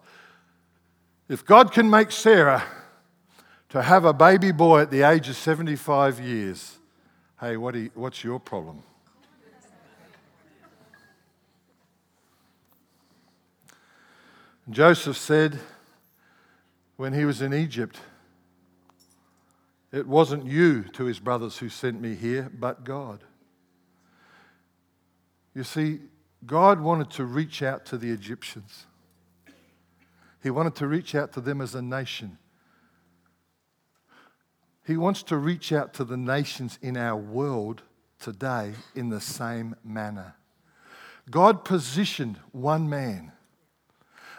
If 1.28 1.44
God 1.44 1.72
can 1.72 1.90
make 1.90 2.12
Sarah 2.12 2.62
to 3.70 3.82
have 3.82 4.04
a 4.04 4.12
baby 4.12 4.52
boy 4.52 4.82
at 4.82 4.92
the 4.92 5.02
age 5.02 5.28
of 5.28 5.34
75 5.34 6.20
years, 6.20 6.78
hey, 7.40 7.56
what 7.56 7.74
you, 7.74 7.90
what's 7.94 8.22
your 8.22 8.38
problem? 8.38 8.84
Joseph 14.70 15.16
said 15.16 15.58
when 16.96 17.12
he 17.12 17.24
was 17.24 17.42
in 17.42 17.52
Egypt, 17.52 17.98
It 19.90 20.06
wasn't 20.06 20.46
you, 20.46 20.84
to 20.92 21.04
his 21.04 21.18
brothers, 21.18 21.58
who 21.58 21.68
sent 21.68 22.00
me 22.00 22.14
here, 22.14 22.50
but 22.56 22.84
God. 22.84 23.24
You 25.54 25.64
see, 25.64 25.98
God 26.46 26.80
wanted 26.80 27.10
to 27.12 27.24
reach 27.24 27.62
out 27.62 27.84
to 27.86 27.98
the 27.98 28.10
Egyptians. 28.10 28.86
He 30.40 30.50
wanted 30.50 30.76
to 30.76 30.86
reach 30.86 31.16
out 31.16 31.32
to 31.32 31.40
them 31.40 31.60
as 31.60 31.74
a 31.74 31.82
nation. 31.82 32.38
He 34.86 34.96
wants 34.96 35.24
to 35.24 35.36
reach 35.36 35.72
out 35.72 35.92
to 35.94 36.04
the 36.04 36.16
nations 36.16 36.78
in 36.80 36.96
our 36.96 37.16
world 37.16 37.82
today 38.20 38.74
in 38.94 39.08
the 39.08 39.20
same 39.20 39.74
manner. 39.82 40.36
God 41.28 41.64
positioned 41.64 42.38
one 42.52 42.88
man 42.88 43.32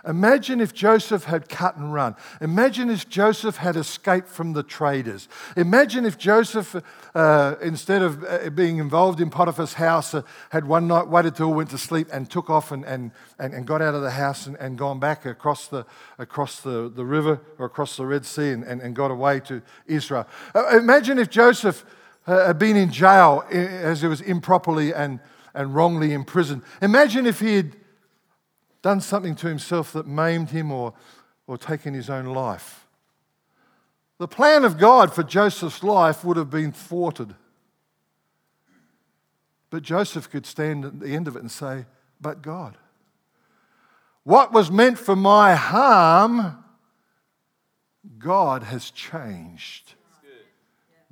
Imagine 0.07 0.59
if 0.61 0.73
Joseph 0.73 1.25
had 1.25 1.47
cut 1.47 1.77
and 1.77 1.93
run. 1.93 2.15
Imagine 2.39 2.89
if 2.89 3.07
Joseph 3.07 3.57
had 3.57 3.75
escaped 3.75 4.27
from 4.27 4.53
the 4.53 4.63
traders. 4.63 5.29
Imagine 5.55 6.05
if 6.05 6.17
Joseph, 6.17 6.75
uh, 7.13 7.55
instead 7.61 8.01
of 8.01 8.23
uh, 8.23 8.49
being 8.49 8.77
involved 8.77 9.21
in 9.21 9.29
Potiphar's 9.29 9.73
house, 9.73 10.13
uh, 10.13 10.23
had 10.49 10.65
one 10.65 10.87
night 10.87 11.07
waited 11.07 11.35
till 11.35 11.47
he 11.47 11.53
went 11.53 11.69
to 11.69 11.77
sleep 11.77 12.07
and 12.11 12.29
took 12.29 12.49
off 12.49 12.71
and, 12.71 12.83
and, 12.85 13.11
and, 13.37 13.67
got 13.67 13.81
out 13.81 13.93
of 13.93 14.01
the 14.01 14.11
house 14.11 14.47
and, 14.47 14.57
and 14.57 14.77
gone 14.77 14.99
back 14.99 15.25
across 15.25 15.67
the, 15.67 15.85
across 16.17 16.61
the, 16.61 16.91
the 16.93 17.05
river 17.05 17.39
or 17.59 17.67
across 17.67 17.95
the 17.95 18.05
Red 18.05 18.25
Sea 18.25 18.49
and, 18.49 18.63
and, 18.63 18.81
and 18.81 18.95
got 18.95 19.11
away 19.11 19.39
to 19.41 19.61
Israel. 19.85 20.27
Uh, 20.55 20.77
imagine 20.77 21.19
if 21.19 21.29
Joseph 21.29 21.85
uh, 22.25 22.47
had 22.47 22.57
been 22.57 22.75
in 22.75 22.91
jail 22.91 23.43
as 23.51 24.01
he 24.01 24.07
was 24.07 24.21
improperly 24.21 24.93
and, 24.93 25.19
and 25.53 25.75
wrongly 25.75 26.13
imprisoned. 26.13 26.63
Imagine 26.81 27.25
if 27.25 27.39
he 27.39 27.55
had 27.55 27.75
done 28.81 29.01
something 29.01 29.35
to 29.35 29.47
himself 29.47 29.93
that 29.93 30.07
maimed 30.07 30.49
him 30.49 30.71
or, 30.71 30.93
or 31.47 31.57
taken 31.57 31.93
his 31.93 32.09
own 32.09 32.25
life. 32.25 32.87
The 34.17 34.27
plan 34.27 34.65
of 34.65 34.77
God 34.77 35.13
for 35.13 35.23
Joseph's 35.23 35.83
life 35.83 36.23
would 36.23 36.37
have 36.37 36.49
been 36.49 36.71
thwarted. 36.71 37.35
But 39.69 39.83
Joseph 39.83 40.29
could 40.29 40.45
stand 40.45 40.85
at 40.85 40.99
the 40.99 41.15
end 41.15 41.27
of 41.27 41.35
it 41.35 41.41
and 41.41 41.51
say, 41.51 41.85
But 42.19 42.41
God. 42.41 42.77
What 44.23 44.53
was 44.53 44.69
meant 44.69 44.99
for 44.99 45.15
my 45.15 45.55
harm, 45.55 46.63
God 48.19 48.63
has 48.63 48.91
changed. 48.91 49.95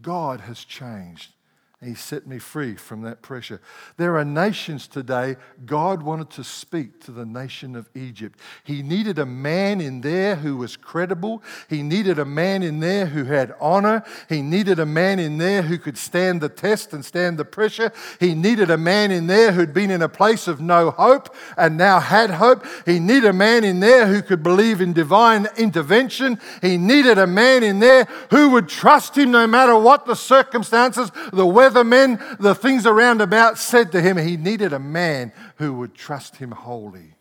God 0.02 0.42
has 0.42 0.64
changed. 0.64 1.34
He 1.82 1.96
set 1.96 2.28
me 2.28 2.40
free 2.40 2.76
from 2.76 3.04
that 3.04 3.22
pressure. 3.22 3.62
There 3.96 4.18
are 4.18 4.26
nations 4.26 4.86
today, 4.86 5.38
God 5.66 6.04
wanted 6.04 6.30
to 6.32 6.44
speak 6.44 7.00
to 7.06 7.12
the 7.12 7.26
nation 7.26 7.74
of 7.74 7.90
Egypt. 7.96 8.38
He 8.66 8.84
needed 8.84 9.18
a 9.18 9.26
man 9.26 9.80
in 9.80 10.02
there 10.02 10.36
who 10.36 10.58
was 10.58 10.76
credible. 10.76 11.42
He 11.70 11.82
needed 11.82 12.20
a 12.20 12.26
man 12.26 12.64
in 12.64 12.82
there 12.82 13.06
who 13.06 13.24
had 13.24 13.56
honor. 13.62 14.04
He 14.28 14.42
needed 14.42 14.80
a 14.80 14.86
man 14.86 15.20
in 15.20 15.38
there 15.38 15.62
who 15.62 15.78
could 15.78 15.98
stand 15.98 16.42
the 16.42 16.50
test 16.50 16.92
and 16.92 17.06
stand 17.06 17.38
the 17.38 17.46
pressure. 17.46 17.94
He 18.20 18.36
needed 18.36 18.70
a 18.70 18.78
man 18.78 19.10
in 19.10 19.28
there 19.28 19.54
who'd 19.54 19.74
been 19.74 19.90
in 19.90 20.02
a 20.02 20.10
place 20.10 20.50
of 20.50 20.60
no 20.60 20.92
hope 20.92 21.34
and 21.56 21.78
now 21.78 22.02
had 22.02 22.30
hope. 22.30 22.66
He 22.86 23.00
needed 23.00 23.30
a 23.30 23.34
man 23.34 23.64
in 23.64 23.80
there 23.80 24.06
who 24.06 24.22
could 24.22 24.44
believe 24.44 24.82
in 24.82 24.92
divine 24.92 25.48
intervention. 25.56 26.42
He 26.62 26.76
needed 26.76 27.18
a 27.18 27.28
man 27.28 27.64
in 27.64 27.80
there 27.80 28.04
who 28.32 28.50
would 28.50 28.68
trust 28.68 29.18
him 29.18 29.32
no 29.32 29.48
matter 29.48 29.80
what 29.80 30.06
the 30.06 30.16
circumstances, 30.18 31.10
the 31.32 31.48
weather 31.48 31.69
men, 31.84 32.24
the 32.40 32.56
things 32.56 32.86
around 32.86 33.22
about 33.22 33.58
said 33.58 33.92
to 33.92 34.02
him 34.02 34.18
he 34.18 34.38
needed 34.38 34.74
a 34.74 34.80
man 34.80 35.32
who 35.58 35.74
would 35.74 35.94
trust 35.94 36.38
him 36.38 36.52
wholly. 36.52 37.16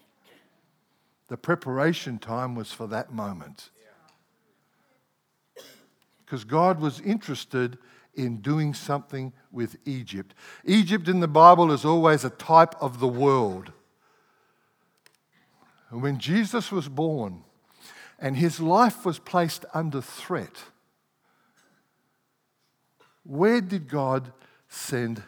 The 1.29 1.37
preparation 1.37 2.19
time 2.19 2.55
was 2.55 2.73
for 2.73 2.87
that 2.89 3.13
moment. 3.13 3.71
Because 6.25 6.45
God 6.45 6.81
was 6.81 7.01
interested 7.01 7.79
in 8.15 8.39
doing 8.39 8.75
something 8.75 9.33
with 9.53 9.77
Egypt. 9.85 10.35
Egypt 10.65 11.09
in 11.09 11.21
the 11.21 11.29
Bible 11.29 11.71
is 11.71 11.85
always 11.85 12.25
a 12.25 12.31
type 12.31 12.75
of 12.81 12.99
the 12.99 13.09
world. 13.09 13.73
And 15.91 16.03
when 16.03 16.19
Jesus 16.19 16.73
was 16.73 16.89
born 16.89 17.45
and 18.19 18.37
his 18.37 18.61
life 18.61 19.07
was 19.07 19.19
placed 19.19 19.65
under 19.73 20.01
threat, 20.01 20.65
where 23.29 23.61
did 23.61 23.89
God 23.89 24.33
send 24.71 25.23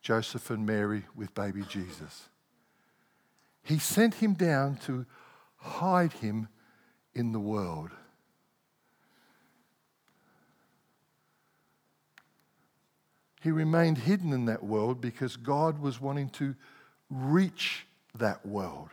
Joseph 0.00 0.48
and 0.48 0.64
Mary 0.64 1.04
with 1.14 1.34
baby 1.34 1.62
Jesus? 1.68 2.30
He 3.62 3.78
sent 3.78 4.14
him 4.14 4.32
down 4.32 4.76
to 4.86 5.04
hide 5.56 6.14
him 6.14 6.48
in 7.14 7.32
the 7.32 7.38
world. 7.38 7.90
He 13.42 13.50
remained 13.50 13.98
hidden 13.98 14.32
in 14.32 14.46
that 14.46 14.64
world 14.64 15.02
because 15.02 15.36
God 15.36 15.78
was 15.78 16.00
wanting 16.00 16.30
to 16.30 16.54
reach 17.10 17.84
that 18.14 18.46
world. 18.46 18.88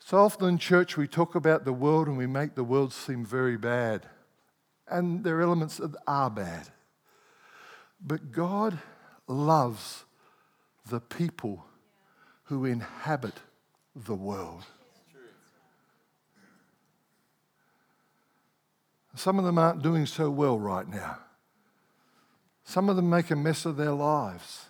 So 0.00 0.18
often 0.18 0.48
in 0.48 0.58
church, 0.58 0.96
we 0.96 1.06
talk 1.06 1.36
about 1.36 1.64
the 1.64 1.72
world 1.72 2.08
and 2.08 2.18
we 2.18 2.26
make 2.26 2.56
the 2.56 2.64
world 2.64 2.92
seem 2.92 3.24
very 3.24 3.56
bad 3.56 4.06
and 4.90 5.24
there 5.24 5.38
are 5.38 5.42
elements 5.42 5.76
that 5.78 5.94
are 6.06 6.30
bad. 6.30 6.68
But 8.04 8.32
God 8.32 8.78
loves 9.26 10.04
the 10.88 11.00
people 11.00 11.64
who 12.44 12.64
inhabit 12.64 13.34
the 13.94 14.14
world. 14.14 14.64
Some 19.14 19.38
of 19.38 19.44
them 19.44 19.58
aren't 19.58 19.82
doing 19.82 20.06
so 20.06 20.30
well 20.30 20.58
right 20.58 20.88
now. 20.88 21.18
Some 22.64 22.88
of 22.88 22.96
them 22.96 23.10
make 23.10 23.30
a 23.30 23.36
mess 23.36 23.66
of 23.66 23.76
their 23.76 23.92
lives. 23.92 24.66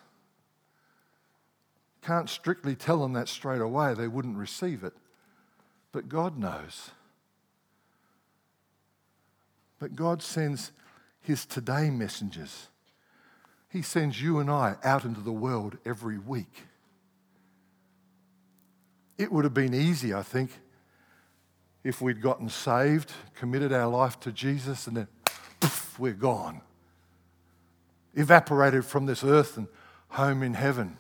Can't 2.03 2.29
strictly 2.29 2.75
tell 2.75 3.03
them 3.03 3.13
that 3.13 3.29
straight 3.29 3.61
away, 3.61 3.95
they 3.95 4.09
wouldn't 4.09 4.37
receive 4.37 4.83
it. 4.83 4.95
But 5.93 6.09
God 6.09 6.39
knows. 6.39 6.91
But 9.81 9.97
God 9.97 10.23
sends 10.23 10.71
his 11.21 11.45
today 11.45 11.91
messengers. 11.91 12.69
He 13.69 13.83
sends 13.83 14.23
you 14.23 14.39
and 14.39 14.51
I 14.51 14.77
out 14.85 15.05
into 15.05 15.21
the 15.21 15.33
world 15.33 15.79
every 15.85 16.19
week. 16.19 16.65
It 19.17 19.33
would 19.33 19.45
have 19.45 19.55
been 19.55 19.75
easy, 19.75 20.15
I 20.15 20.23
think, 20.23 20.51
if 21.83 22.01
we'd 22.01 22.23
gotten 22.23 22.49
saved, 22.49 23.13
committed 23.35 23.73
our 23.73 23.89
life 23.89 24.21
to 24.21 24.33
Jesus, 24.33 24.87
and 24.87 24.97
then 24.97 25.09
poof, 25.61 25.99
we're 25.99 26.13
gone. 26.13 26.61
Evaporated 28.15 28.85
from 28.85 29.07
this 29.07 29.25
earth 29.25 29.57
and 29.57 29.69
home 30.09 30.43
in 30.43 30.55
heaven. 30.55 30.97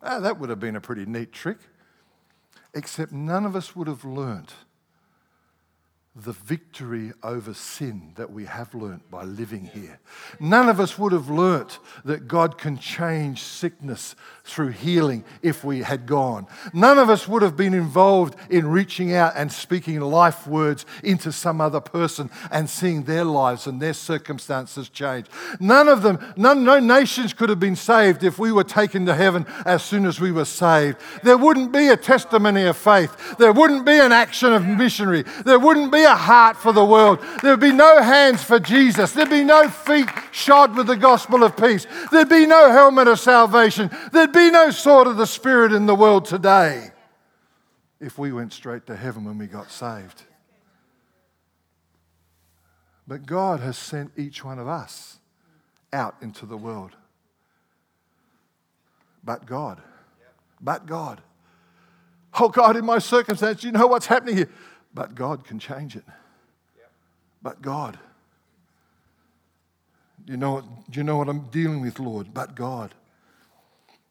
Ah, 0.00 0.20
that 0.20 0.38
would 0.38 0.50
have 0.50 0.60
been 0.60 0.76
a 0.76 0.80
pretty 0.80 1.06
neat 1.06 1.32
trick. 1.32 1.58
Except 2.74 3.10
none 3.12 3.44
of 3.44 3.56
us 3.56 3.74
would 3.74 3.88
have 3.88 4.04
learnt 4.04 4.54
the 6.14 6.32
victory 6.32 7.10
over 7.22 7.54
sin 7.54 8.12
that 8.16 8.30
we 8.30 8.44
have 8.44 8.74
learnt 8.74 9.10
by 9.10 9.24
living 9.24 9.64
here. 9.64 9.98
None 10.38 10.68
of 10.68 10.78
us 10.78 10.98
would 10.98 11.10
have 11.12 11.30
learnt 11.30 11.78
that 12.04 12.28
God 12.28 12.58
can 12.58 12.76
change 12.76 13.42
sickness 13.42 14.14
through 14.44 14.70
healing 14.70 15.24
if 15.40 15.64
we 15.64 15.80
had 15.80 16.04
gone. 16.04 16.46
None 16.74 16.98
of 16.98 17.08
us 17.08 17.26
would 17.26 17.40
have 17.40 17.56
been 17.56 17.72
involved 17.72 18.36
in 18.50 18.66
reaching 18.66 19.14
out 19.14 19.32
and 19.36 19.50
speaking 19.50 20.00
life 20.00 20.46
words 20.46 20.84
into 21.02 21.32
some 21.32 21.62
other 21.62 21.80
person 21.80 22.28
and 22.50 22.68
seeing 22.68 23.04
their 23.04 23.24
lives 23.24 23.66
and 23.66 23.80
their 23.80 23.94
circumstances 23.94 24.90
change. 24.90 25.28
None 25.60 25.88
of 25.88 26.02
them, 26.02 26.18
none, 26.36 26.62
no 26.62 26.78
nations 26.78 27.32
could 27.32 27.48
have 27.48 27.60
been 27.60 27.76
saved 27.76 28.22
if 28.22 28.38
we 28.38 28.52
were 28.52 28.64
taken 28.64 29.06
to 29.06 29.14
heaven 29.14 29.46
as 29.64 29.82
soon 29.82 30.04
as 30.04 30.20
we 30.20 30.30
were 30.30 30.44
saved. 30.44 30.98
There 31.22 31.38
wouldn't 31.38 31.72
be 31.72 31.88
a 31.88 31.96
testimony 31.96 32.64
of 32.64 32.76
faith. 32.76 33.38
There 33.38 33.52
wouldn't 33.54 33.86
be 33.86 33.98
an 33.98 34.12
action 34.12 34.52
of 34.52 34.66
missionary. 34.66 35.24
There 35.46 35.58
wouldn't 35.58 35.90
be 35.90 36.01
a 36.04 36.14
heart 36.14 36.56
for 36.56 36.72
the 36.72 36.84
world. 36.84 37.24
There'd 37.42 37.60
be 37.60 37.72
no 37.72 38.02
hands 38.02 38.42
for 38.42 38.58
Jesus. 38.58 39.12
There'd 39.12 39.30
be 39.30 39.44
no 39.44 39.68
feet 39.68 40.08
shod 40.30 40.76
with 40.76 40.86
the 40.86 40.96
gospel 40.96 41.42
of 41.44 41.56
peace. 41.56 41.86
There'd 42.10 42.28
be 42.28 42.46
no 42.46 42.70
helmet 42.70 43.08
of 43.08 43.20
salvation. 43.20 43.90
There'd 44.12 44.32
be 44.32 44.50
no 44.50 44.70
sword 44.70 45.06
of 45.06 45.16
the 45.16 45.26
Spirit 45.26 45.72
in 45.72 45.86
the 45.86 45.94
world 45.94 46.24
today 46.24 46.90
if 48.00 48.18
we 48.18 48.32
went 48.32 48.52
straight 48.52 48.86
to 48.86 48.96
heaven 48.96 49.24
when 49.24 49.38
we 49.38 49.46
got 49.46 49.70
saved. 49.70 50.22
But 53.06 53.26
God 53.26 53.60
has 53.60 53.76
sent 53.76 54.12
each 54.16 54.44
one 54.44 54.58
of 54.58 54.66
us 54.66 55.18
out 55.92 56.16
into 56.20 56.46
the 56.46 56.56
world. 56.56 56.92
But 59.24 59.46
God. 59.46 59.80
But 60.60 60.86
God. 60.86 61.22
Oh 62.40 62.48
God, 62.48 62.76
in 62.76 62.84
my 62.84 62.98
circumstance, 62.98 63.62
you 63.62 63.72
know 63.72 63.86
what's 63.86 64.06
happening 64.06 64.36
here. 64.36 64.48
But 64.94 65.14
God 65.14 65.44
can 65.44 65.58
change 65.58 65.96
it. 65.96 66.04
But 67.42 67.62
God. 67.62 67.98
You 70.26 70.36
know, 70.36 70.60
do 70.90 71.00
you 71.00 71.04
know 71.04 71.16
what 71.16 71.28
I'm 71.28 71.48
dealing 71.50 71.80
with, 71.80 71.98
Lord? 71.98 72.32
But 72.32 72.54
God. 72.54 72.94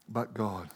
But 0.10 0.34
God. 0.34 0.70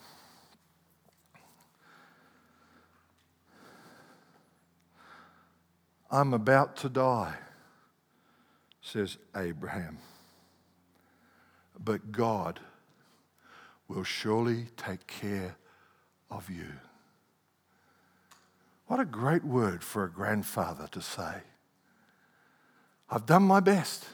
I'm 6.10 6.34
about 6.34 6.78
to 6.78 6.90
die. 6.90 7.36
says 8.82 9.18
Abraham. 9.36 9.98
But 11.84 12.12
God 12.12 12.60
will 13.88 14.04
surely 14.04 14.68
take 14.78 15.08
care 15.08 15.56
of 16.32 16.50
you. 16.50 16.72
What 18.88 19.00
a 19.00 19.06
great 19.06 19.44
word 19.44 19.84
for 19.84 20.04
a 20.04 20.12
grandfather 20.12 20.88
to 20.92 21.02
say. 21.02 21.42
I've 23.10 23.26
done 23.26 23.44
my 23.44 23.60
best. 23.60 24.06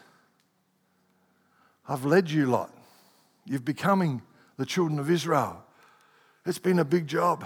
I've 1.87 2.05
led 2.05 2.29
you 2.29 2.45
lot. 2.45 2.73
You're 3.45 3.59
becoming 3.59 4.21
the 4.57 4.65
children 4.65 4.99
of 4.99 5.09
Israel. 5.09 5.63
It's 6.45 6.59
been 6.59 6.79
a 6.79 6.85
big 6.85 7.07
job. 7.07 7.45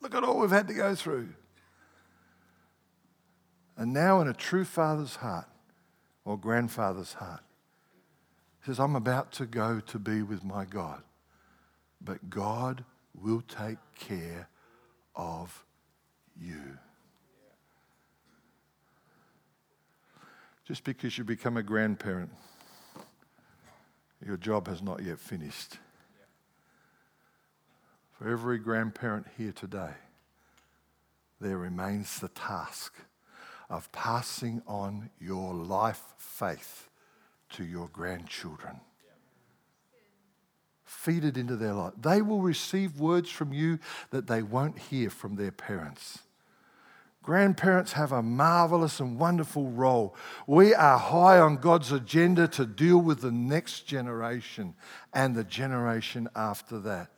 Look 0.00 0.14
at 0.14 0.22
all 0.22 0.38
we've 0.38 0.50
had 0.50 0.68
to 0.68 0.74
go 0.74 0.94
through. 0.94 1.28
And 3.76 3.92
now, 3.92 4.20
in 4.20 4.28
a 4.28 4.34
true 4.34 4.64
father's 4.64 5.16
heart 5.16 5.46
or 6.24 6.36
grandfather's 6.36 7.14
heart, 7.14 7.42
he 8.60 8.66
says, 8.66 8.80
I'm 8.80 8.96
about 8.96 9.32
to 9.32 9.46
go 9.46 9.80
to 9.80 9.98
be 9.98 10.22
with 10.22 10.44
my 10.44 10.64
God, 10.64 11.02
but 12.00 12.28
God 12.28 12.84
will 13.14 13.40
take 13.40 13.78
care 13.98 14.48
of 15.14 15.64
you. 16.40 16.78
Just 20.66 20.84
because 20.84 21.16
you 21.16 21.24
become 21.24 21.56
a 21.56 21.62
grandparent, 21.62 22.30
your 24.24 24.36
job 24.36 24.68
has 24.68 24.82
not 24.82 25.02
yet 25.02 25.18
finished. 25.18 25.78
For 28.12 28.28
every 28.28 28.58
grandparent 28.58 29.26
here 29.38 29.52
today, 29.52 29.92
there 31.40 31.56
remains 31.56 32.18
the 32.18 32.28
task 32.28 32.94
of 33.70 33.90
passing 33.92 34.62
on 34.66 35.10
your 35.20 35.54
life 35.54 36.02
faith 36.16 36.88
to 37.50 37.64
your 37.64 37.88
grandchildren. 37.88 38.80
Feed 40.84 41.24
it 41.24 41.36
into 41.36 41.56
their 41.56 41.74
life. 41.74 41.92
They 42.00 42.22
will 42.22 42.40
receive 42.40 42.98
words 42.98 43.30
from 43.30 43.52
you 43.52 43.78
that 44.10 44.26
they 44.26 44.42
won't 44.42 44.78
hear 44.78 45.10
from 45.10 45.36
their 45.36 45.52
parents. 45.52 46.20
Grandparents 47.28 47.92
have 47.92 48.10
a 48.10 48.22
marvelous 48.22 49.00
and 49.00 49.18
wonderful 49.18 49.68
role. 49.68 50.16
We 50.46 50.72
are 50.72 50.96
high 50.96 51.38
on 51.38 51.58
God's 51.58 51.92
agenda 51.92 52.48
to 52.48 52.64
deal 52.64 52.96
with 52.96 53.20
the 53.20 53.30
next 53.30 53.82
generation 53.82 54.74
and 55.12 55.34
the 55.34 55.44
generation 55.44 56.30
after 56.34 56.78
that. 56.78 57.10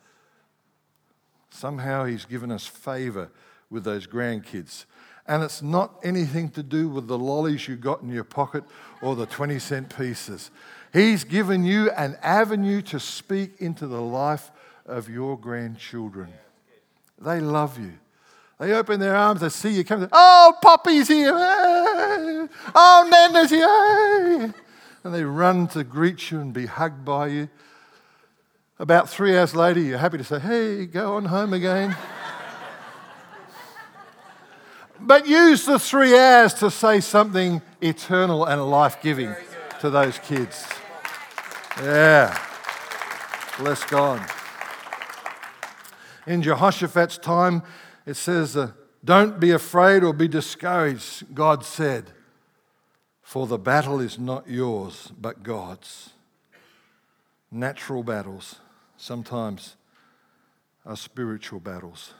Somehow 1.50 2.06
He's 2.06 2.24
given 2.24 2.50
us 2.50 2.66
favor 2.66 3.30
with 3.70 3.84
those 3.84 4.08
grandkids. 4.08 4.84
And 5.28 5.44
it's 5.44 5.62
not 5.62 6.00
anything 6.02 6.48
to 6.50 6.62
do 6.64 6.88
with 6.88 7.06
the 7.06 7.16
lollies 7.16 7.68
you 7.68 7.76
got 7.76 8.02
in 8.02 8.08
your 8.08 8.24
pocket 8.24 8.64
or 9.00 9.14
the 9.14 9.26
20 9.26 9.60
cent 9.60 9.96
pieces. 9.96 10.50
He's 10.92 11.22
given 11.22 11.62
you 11.62 11.88
an 11.92 12.18
avenue 12.20 12.82
to 12.82 12.98
speak 12.98 13.60
into 13.60 13.86
the 13.86 14.02
life 14.02 14.50
of 14.86 15.08
your 15.08 15.38
grandchildren. 15.38 16.32
They 17.16 17.38
love 17.38 17.78
you. 17.78 17.92
They 18.60 18.74
open 18.74 19.00
their 19.00 19.16
arms, 19.16 19.40
they 19.40 19.48
see 19.48 19.70
you 19.70 19.84
coming. 19.84 20.10
Oh, 20.12 20.54
Poppy's 20.60 21.08
here. 21.08 21.34
Eh? 21.34 22.46
Oh, 22.74 23.08
Nana's 23.10 23.50
here. 23.50 23.64
Eh? 23.66 24.52
And 25.02 25.14
they 25.14 25.24
run 25.24 25.66
to 25.68 25.82
greet 25.82 26.30
you 26.30 26.40
and 26.40 26.52
be 26.52 26.66
hugged 26.66 27.02
by 27.02 27.28
you. 27.28 27.48
About 28.78 29.08
three 29.08 29.36
hours 29.38 29.54
later, 29.54 29.80
you're 29.80 29.96
happy 29.96 30.18
to 30.18 30.24
say, 30.24 30.38
hey, 30.38 30.84
go 30.84 31.16
on 31.16 31.24
home 31.24 31.54
again. 31.54 31.96
but 35.00 35.26
use 35.26 35.64
the 35.64 35.78
three 35.78 36.18
hours 36.18 36.52
to 36.54 36.70
say 36.70 37.00
something 37.00 37.62
eternal 37.80 38.44
and 38.44 38.70
life 38.70 39.00
giving 39.00 39.34
to 39.80 39.88
those 39.88 40.18
kids. 40.18 40.68
Yeah. 41.78 42.38
Bless 43.58 43.82
God. 43.84 44.20
In 46.26 46.42
Jehoshaphat's 46.42 47.16
time, 47.16 47.62
it 48.06 48.14
says, 48.14 48.56
uh, 48.56 48.72
Don't 49.04 49.40
be 49.40 49.50
afraid 49.50 50.02
or 50.02 50.12
be 50.12 50.28
discouraged, 50.28 51.34
God 51.34 51.64
said, 51.64 52.10
for 53.22 53.46
the 53.46 53.58
battle 53.58 54.00
is 54.00 54.18
not 54.18 54.48
yours, 54.48 55.12
but 55.20 55.42
God's. 55.42 56.10
Natural 57.52 58.02
battles 58.02 58.56
sometimes 58.96 59.76
are 60.84 60.96
spiritual 60.96 61.60
battles. 61.60 62.14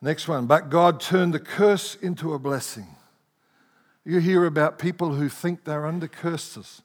Next 0.00 0.28
one, 0.28 0.46
but 0.46 0.70
God 0.70 1.00
turned 1.00 1.34
the 1.34 1.40
curse 1.40 1.94
into 1.94 2.34
a 2.34 2.38
blessing. 2.38 2.86
You 4.04 4.18
hear 4.20 4.44
about 4.44 4.78
people 4.78 5.14
who 5.14 5.28
think 5.28 5.64
they're 5.64 5.86
under 5.86 6.08
curses. 6.08 6.82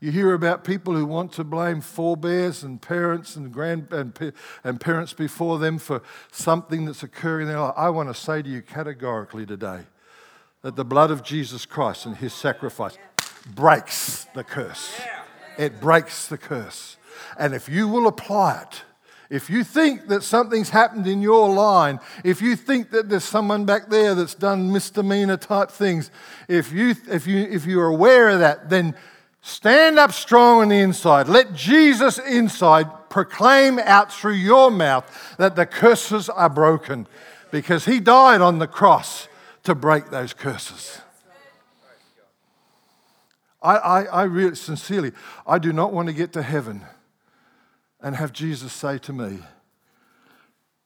You 0.00 0.10
hear 0.10 0.32
about 0.32 0.64
people 0.64 0.94
who 0.94 1.04
want 1.04 1.32
to 1.32 1.44
blame 1.44 1.82
forebears 1.82 2.62
and 2.62 2.80
parents 2.80 3.36
and, 3.36 3.52
grand, 3.52 3.92
and, 3.92 4.32
and 4.64 4.80
parents 4.80 5.12
before 5.12 5.58
them 5.58 5.76
for 5.76 6.02
something 6.32 6.86
that's 6.86 7.02
occurring 7.02 7.48
in 7.48 7.52
their 7.52 7.60
life. 7.60 7.74
I 7.76 7.90
want 7.90 8.08
to 8.08 8.14
say 8.14 8.40
to 8.40 8.48
you 8.48 8.62
categorically 8.62 9.44
today 9.44 9.82
that 10.62 10.76
the 10.76 10.86
blood 10.86 11.10
of 11.10 11.22
Jesus 11.22 11.66
Christ 11.66 12.06
and 12.06 12.16
his 12.16 12.32
sacrifice 12.32 12.96
breaks 13.54 14.26
the 14.34 14.42
curse. 14.42 14.98
It 15.58 15.82
breaks 15.82 16.28
the 16.28 16.38
curse. 16.38 16.96
And 17.38 17.54
if 17.54 17.68
you 17.68 17.86
will 17.86 18.06
apply 18.06 18.62
it, 18.62 18.82
if 19.28 19.50
you 19.50 19.64
think 19.64 20.08
that 20.08 20.22
something's 20.22 20.70
happened 20.70 21.06
in 21.06 21.20
your 21.20 21.48
line, 21.54 22.00
if 22.24 22.42
you 22.42 22.56
think 22.56 22.90
that 22.90 23.08
there's 23.08 23.24
someone 23.24 23.64
back 23.64 23.88
there 23.90 24.14
that's 24.14 24.34
done 24.34 24.72
misdemeanor 24.72 25.36
type 25.36 25.70
things, 25.70 26.10
if, 26.48 26.72
you, 26.72 26.96
if, 27.08 27.26
you, 27.26 27.38
if 27.38 27.64
you're 27.64 27.86
aware 27.86 28.30
of 28.30 28.40
that, 28.40 28.70
then 28.70 28.96
Stand 29.42 29.98
up 29.98 30.12
strong 30.12 30.62
on 30.62 30.68
the 30.68 30.78
inside. 30.78 31.28
Let 31.28 31.54
Jesus 31.54 32.18
inside 32.18 33.08
proclaim 33.08 33.78
out 33.78 34.12
through 34.12 34.34
your 34.34 34.70
mouth 34.70 35.36
that 35.38 35.56
the 35.56 35.66
curses 35.66 36.28
are 36.28 36.50
broken 36.50 37.06
because 37.50 37.86
he 37.86 38.00
died 38.00 38.40
on 38.40 38.58
the 38.58 38.66
cross 38.66 39.28
to 39.64 39.74
break 39.74 40.10
those 40.10 40.32
curses. 40.32 41.00
I, 43.62 43.76
I, 43.76 44.02
I 44.04 44.22
really, 44.24 44.54
sincerely, 44.56 45.12
I 45.46 45.58
do 45.58 45.72
not 45.72 45.92
want 45.92 46.08
to 46.08 46.14
get 46.14 46.32
to 46.34 46.42
heaven 46.42 46.82
and 48.00 48.16
have 48.16 48.32
Jesus 48.32 48.72
say 48.72 48.98
to 48.98 49.12
me, 49.12 49.38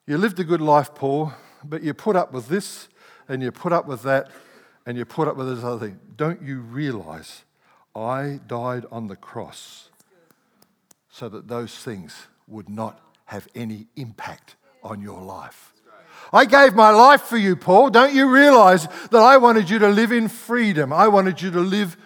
You 0.06 0.18
lived 0.18 0.40
a 0.40 0.44
good 0.44 0.60
life, 0.60 0.94
Paul, 0.94 1.32
but 1.62 1.82
you 1.82 1.94
put 1.94 2.16
up 2.16 2.32
with 2.32 2.48
this 2.48 2.88
and 3.28 3.42
you 3.42 3.52
put 3.52 3.72
up 3.72 3.86
with 3.86 4.02
that 4.02 4.30
and 4.86 4.98
you 4.98 5.04
put 5.04 5.28
up 5.28 5.36
with 5.36 5.54
this 5.54 5.64
other 5.64 5.86
thing. 5.86 6.00
Don't 6.16 6.42
you 6.42 6.60
realize 6.60 7.44
I 7.94 8.40
died 8.46 8.86
on 8.90 9.06
the 9.06 9.16
cross 9.16 9.88
so 11.10 11.28
that 11.28 11.48
those 11.48 11.76
things 11.76 12.26
would 12.48 12.68
not 12.68 13.00
have 13.26 13.48
any 13.54 13.86
impact 13.96 14.56
on 14.82 15.00
your 15.00 15.20
life. 15.22 15.72
I 16.32 16.44
gave 16.44 16.74
my 16.74 16.90
life 16.90 17.22
for 17.22 17.36
you, 17.36 17.54
Paul. 17.54 17.90
Don't 17.90 18.14
you 18.14 18.28
realize 18.28 18.86
that 19.10 19.22
I 19.22 19.36
wanted 19.36 19.70
you 19.70 19.78
to 19.80 19.88
live 19.88 20.10
in 20.10 20.28
freedom? 20.28 20.92
I 20.92 21.08
wanted 21.08 21.40
you 21.40 21.50
to 21.52 21.60
live 21.60 21.96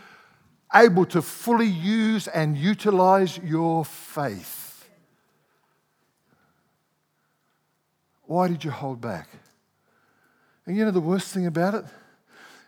able 0.74 1.06
to 1.06 1.22
fully 1.22 1.66
use 1.66 2.28
and 2.28 2.56
utilize 2.56 3.38
your 3.38 3.84
faith. 3.84 4.88
Why 8.24 8.48
did 8.48 8.62
you 8.62 8.70
hold 8.70 9.00
back? 9.00 9.28
And 10.66 10.76
you 10.76 10.84
know 10.84 10.90
the 10.90 11.00
worst 11.00 11.32
thing 11.32 11.46
about 11.46 11.74
it 11.74 11.84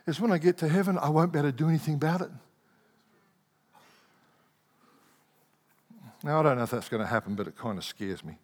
is 0.07 0.19
when 0.19 0.31
I 0.31 0.39
get 0.39 0.57
to 0.59 0.67
heaven, 0.67 0.97
I 0.97 1.09
won't 1.09 1.31
be 1.31 1.37
able 1.37 1.49
to 1.49 1.55
do 1.55 1.69
anything 1.69 1.93
about 1.93 2.21
it. 2.21 2.31
Now, 6.23 6.39
I 6.39 6.43
don't 6.43 6.57
know 6.57 6.63
if 6.63 6.71
that's 6.71 6.89
going 6.89 7.01
to 7.01 7.07
happen, 7.07 7.35
but 7.35 7.47
it 7.47 7.57
kind 7.57 7.77
of 7.77 7.83
scares 7.83 8.23
me. 8.23 8.37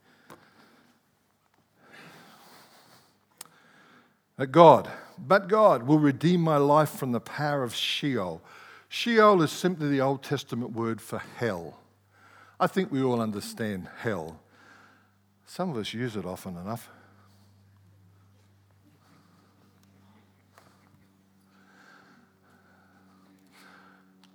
That 4.38 4.48
God, 4.48 4.90
but 5.18 5.48
God 5.48 5.84
will 5.84 6.00
redeem 6.00 6.42
my 6.42 6.58
life 6.58 6.90
from 6.90 7.12
the 7.12 7.20
power 7.20 7.64
of 7.64 7.74
Sheol. 7.74 8.42
Sheol 8.90 9.42
is 9.42 9.52
simply 9.52 9.90
the 9.90 10.02
Old 10.02 10.24
Testament 10.24 10.74
word 10.74 11.02
for 11.02 11.20
hell. 11.38 11.80
I 12.60 12.68
think 12.68 12.92
we 12.92 13.04
all 13.04 13.22
understand 13.22 13.88
hell. 14.00 14.40
Some 15.46 15.70
of 15.70 15.78
us 15.78 15.94
use 15.94 16.16
it 16.16 16.26
often 16.26 16.58
enough. 16.58 16.90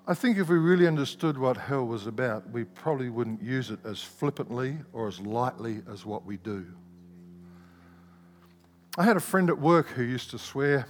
I 0.07 0.15
think 0.15 0.37
if 0.37 0.49
we 0.49 0.59
really 0.59 0.89
understood 0.89 1.39
what 1.39 1.57
hell 1.57 1.87
was 1.87 2.09
about, 2.09 2.51
we 2.51 2.65
probably 2.65 3.09
wouldn't 3.09 3.41
use 3.41 3.71
it 3.71 3.79
as 3.85 4.03
flippantly 4.03 4.79
or 4.93 5.07
as 5.07 5.21
lightly 5.21 5.83
as 5.91 6.05
what 6.05 6.25
we 6.25 6.39
do. 6.39 6.67
I 8.99 9.05
had 9.05 9.17
a 9.17 9.21
friend 9.21 9.49
at 9.49 9.59
work 9.59 9.89
who 9.89 10.03
used 10.03 10.31
to 10.31 10.39
swear 10.39 10.87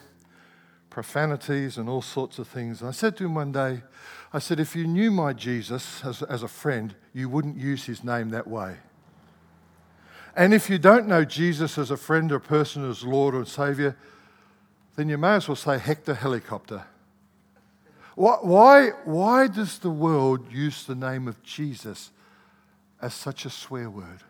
profanities 0.88 1.76
and 1.76 1.90
all 1.90 2.00
sorts 2.00 2.38
of 2.38 2.48
things. 2.48 2.80
And 2.80 2.88
I 2.88 2.92
said 2.92 3.16
to 3.18 3.24
him 3.26 3.34
one 3.34 3.52
day, 3.52 3.82
I 4.32 4.38
said, 4.38 4.58
if 4.58 4.74
you 4.74 4.86
knew 4.86 5.10
my 5.10 5.34
Jesus 5.34 6.02
as, 6.04 6.22
as 6.22 6.42
a 6.42 6.48
friend, 6.48 6.94
you 7.12 7.28
wouldn't 7.28 7.58
use 7.58 7.84
his 7.84 8.02
name 8.02 8.30
that 8.30 8.46
way. 8.46 8.76
And 10.34 10.54
if 10.54 10.70
you 10.70 10.78
don't 10.78 11.06
know 11.06 11.24
Jesus 11.24 11.76
as 11.76 11.90
a 11.90 11.96
friend 11.98 12.32
or 12.32 12.38
person, 12.38 12.88
as 12.88 13.04
Lord 13.04 13.34
or 13.34 13.44
Savior, 13.44 13.94
then 14.96 15.10
you 15.10 15.18
may 15.18 15.34
as 15.34 15.48
well 15.48 15.56
say 15.56 15.76
Hector 15.76 16.14
Helicopter 16.14 16.84
Why, 18.14 18.90
why 19.04 19.46
does 19.48 19.78
the 19.78 19.90
world 19.90 20.52
use 20.52 20.84
the 20.84 20.94
name 20.94 21.28
of 21.28 21.42
Jesus 21.42 22.10
as 23.00 23.14
such 23.14 23.46
a 23.46 23.50
swear 23.50 23.88
word? 23.88 24.20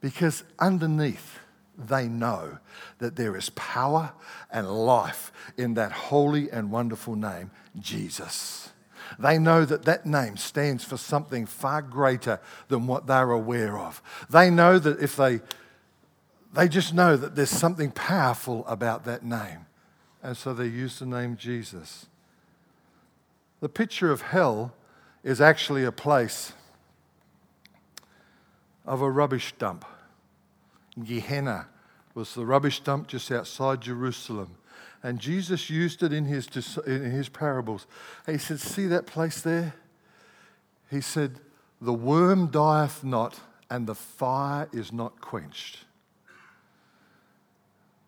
Because 0.00 0.44
underneath, 0.58 1.38
they 1.78 2.06
know 2.06 2.58
that 2.98 3.16
there 3.16 3.36
is 3.36 3.50
power 3.50 4.12
and 4.50 4.70
life 4.70 5.32
in 5.56 5.74
that 5.74 5.92
holy 5.92 6.50
and 6.50 6.70
wonderful 6.70 7.16
name, 7.16 7.50
Jesus. 7.78 8.70
They 9.18 9.38
know 9.38 9.64
that 9.64 9.84
that 9.84 10.06
name 10.06 10.36
stands 10.36 10.84
for 10.84 10.96
something 10.96 11.46
far 11.46 11.82
greater 11.82 12.40
than 12.68 12.86
what 12.86 13.06
they're 13.06 13.30
aware 13.30 13.78
of. 13.78 14.02
They 14.30 14.50
know 14.50 14.78
that 14.78 15.00
if 15.00 15.16
they, 15.16 15.40
they 16.52 16.68
just 16.68 16.94
know 16.94 17.16
that 17.16 17.34
there's 17.34 17.50
something 17.50 17.90
powerful 17.90 18.66
about 18.66 19.04
that 19.04 19.24
name. 19.24 19.66
And 20.22 20.36
so 20.36 20.54
they 20.54 20.66
use 20.66 20.98
the 20.98 21.06
name 21.06 21.36
Jesus. 21.36 22.06
The 23.62 23.68
picture 23.68 24.10
of 24.10 24.22
hell 24.22 24.74
is 25.22 25.40
actually 25.40 25.84
a 25.84 25.92
place 25.92 26.52
of 28.84 29.00
a 29.00 29.08
rubbish 29.08 29.54
dump. 29.56 29.84
Gehenna 31.00 31.68
was 32.12 32.34
the 32.34 32.44
rubbish 32.44 32.80
dump 32.80 33.06
just 33.06 33.30
outside 33.30 33.80
Jerusalem. 33.80 34.56
And 35.00 35.20
Jesus 35.20 35.70
used 35.70 36.02
it 36.02 36.12
in 36.12 36.24
his, 36.24 36.48
in 36.88 37.12
his 37.12 37.28
parables. 37.28 37.86
He 38.26 38.36
said, 38.36 38.58
See 38.58 38.86
that 38.88 39.06
place 39.06 39.40
there? 39.40 39.74
He 40.90 41.00
said, 41.00 41.38
The 41.80 41.92
worm 41.92 42.48
dieth 42.48 43.04
not, 43.04 43.38
and 43.70 43.86
the 43.86 43.94
fire 43.94 44.68
is 44.72 44.92
not 44.92 45.20
quenched. 45.20 45.84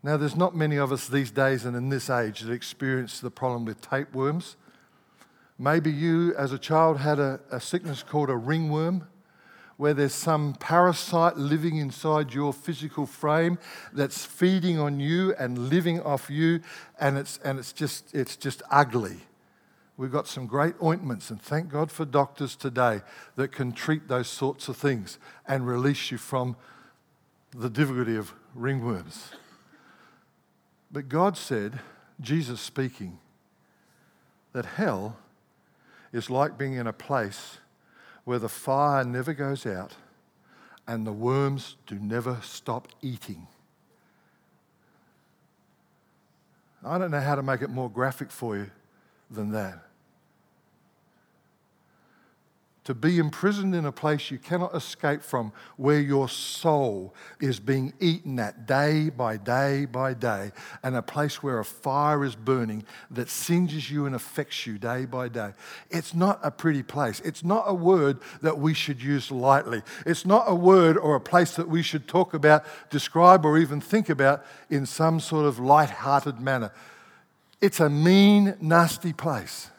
Now, 0.02 0.16
there's 0.16 0.36
not 0.36 0.56
many 0.56 0.78
of 0.78 0.90
us 0.90 1.06
these 1.06 1.30
days 1.30 1.64
and 1.64 1.76
in 1.76 1.90
this 1.90 2.10
age 2.10 2.40
that 2.40 2.52
experience 2.52 3.20
the 3.20 3.30
problem 3.30 3.64
with 3.64 3.80
tapeworms. 3.80 4.56
Maybe 5.58 5.90
you, 5.90 6.34
as 6.36 6.52
a 6.52 6.58
child, 6.58 6.98
had 6.98 7.18
a, 7.18 7.40
a 7.50 7.60
sickness 7.60 8.02
called 8.02 8.30
a 8.30 8.36
ringworm 8.36 9.06
where 9.76 9.94
there's 9.94 10.14
some 10.14 10.54
parasite 10.54 11.36
living 11.36 11.76
inside 11.76 12.32
your 12.32 12.52
physical 12.52 13.06
frame 13.06 13.58
that's 13.92 14.24
feeding 14.24 14.78
on 14.78 15.00
you 15.00 15.34
and 15.34 15.68
living 15.68 16.00
off 16.00 16.30
you, 16.30 16.60
and 17.00 17.18
it's, 17.18 17.38
and 17.44 17.58
it's, 17.58 17.72
just, 17.72 18.14
it's 18.14 18.36
just 18.36 18.62
ugly. 18.70 19.16
We've 19.96 20.12
got 20.12 20.26
some 20.26 20.46
great 20.46 20.74
ointments, 20.82 21.30
and 21.30 21.40
thank 21.40 21.70
God 21.70 21.90
for 21.90 22.04
doctors 22.04 22.56
today 22.56 23.02
that 23.36 23.52
can 23.52 23.72
treat 23.72 24.08
those 24.08 24.28
sorts 24.28 24.68
of 24.68 24.76
things 24.76 25.18
and 25.46 25.66
release 25.66 26.10
you 26.10 26.18
from 26.18 26.56
the 27.52 27.70
difficulty 27.70 28.16
of 28.16 28.32
ringworms. 28.56 29.30
But 30.90 31.08
God 31.08 31.36
said, 31.36 31.80
Jesus 32.20 32.60
speaking, 32.60 33.18
that 34.52 34.66
hell 34.66 35.16
is 36.14 36.30
like 36.30 36.56
being 36.56 36.74
in 36.74 36.86
a 36.86 36.92
place 36.92 37.58
where 38.22 38.38
the 38.38 38.48
fire 38.48 39.04
never 39.04 39.34
goes 39.34 39.66
out 39.66 39.96
and 40.86 41.04
the 41.04 41.12
worms 41.12 41.76
do 41.86 41.96
never 41.96 42.38
stop 42.40 42.88
eating. 43.02 43.48
I 46.84 46.98
don't 46.98 47.10
know 47.10 47.20
how 47.20 47.34
to 47.34 47.42
make 47.42 47.62
it 47.62 47.70
more 47.70 47.90
graphic 47.90 48.30
for 48.30 48.56
you 48.56 48.70
than 49.28 49.50
that 49.52 49.80
to 52.84 52.94
be 52.94 53.18
imprisoned 53.18 53.74
in 53.74 53.86
a 53.86 53.92
place 53.92 54.30
you 54.30 54.38
cannot 54.38 54.74
escape 54.74 55.22
from, 55.22 55.52
where 55.76 56.00
your 56.00 56.28
soul 56.28 57.14
is 57.40 57.58
being 57.58 57.94
eaten 57.98 58.38
at 58.38 58.66
day 58.66 59.08
by 59.08 59.38
day 59.38 59.86
by 59.86 60.12
day, 60.12 60.52
and 60.82 60.94
a 60.94 61.02
place 61.02 61.42
where 61.42 61.58
a 61.58 61.64
fire 61.64 62.24
is 62.24 62.36
burning 62.36 62.84
that 63.10 63.30
singes 63.30 63.90
you 63.90 64.04
and 64.04 64.14
affects 64.14 64.66
you 64.66 64.78
day 64.78 65.06
by 65.06 65.28
day. 65.28 65.52
It's 65.90 66.14
not 66.14 66.38
a 66.42 66.50
pretty 66.50 66.82
place. 66.82 67.20
It's 67.20 67.42
not 67.42 67.64
a 67.66 67.74
word 67.74 68.18
that 68.42 68.58
we 68.58 68.74
should 68.74 69.02
use 69.02 69.30
lightly. 69.30 69.82
It's 70.04 70.26
not 70.26 70.44
a 70.46 70.54
word 70.54 70.98
or 70.98 71.14
a 71.14 71.20
place 71.20 71.56
that 71.56 71.68
we 71.68 71.82
should 71.82 72.06
talk 72.06 72.34
about, 72.34 72.64
describe, 72.90 73.46
or 73.46 73.56
even 73.56 73.80
think 73.80 74.10
about 74.10 74.44
in 74.68 74.84
some 74.84 75.20
sort 75.20 75.46
of 75.46 75.58
light 75.58 75.90
hearted 75.90 76.38
manner. 76.38 76.70
It's 77.62 77.80
a 77.80 77.88
mean, 77.88 78.56
nasty 78.60 79.14
place 79.14 79.70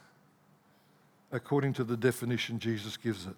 according 1.35 1.73
to 1.73 1.83
the 1.83 1.97
definition 1.97 2.59
Jesus 2.59 2.97
gives 2.97 3.25
it. 3.25 3.35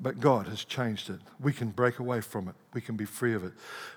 But 0.00 0.20
God 0.20 0.48
has 0.48 0.64
changed 0.64 1.08
it. 1.08 1.20
We 1.40 1.52
can 1.52 1.70
break 1.70 1.98
away 1.98 2.20
from 2.20 2.48
it. 2.48 2.54
We 2.74 2.80
can 2.80 2.96
be 2.96 3.04
free 3.04 3.32
of 3.32 3.44
it. 3.44 3.52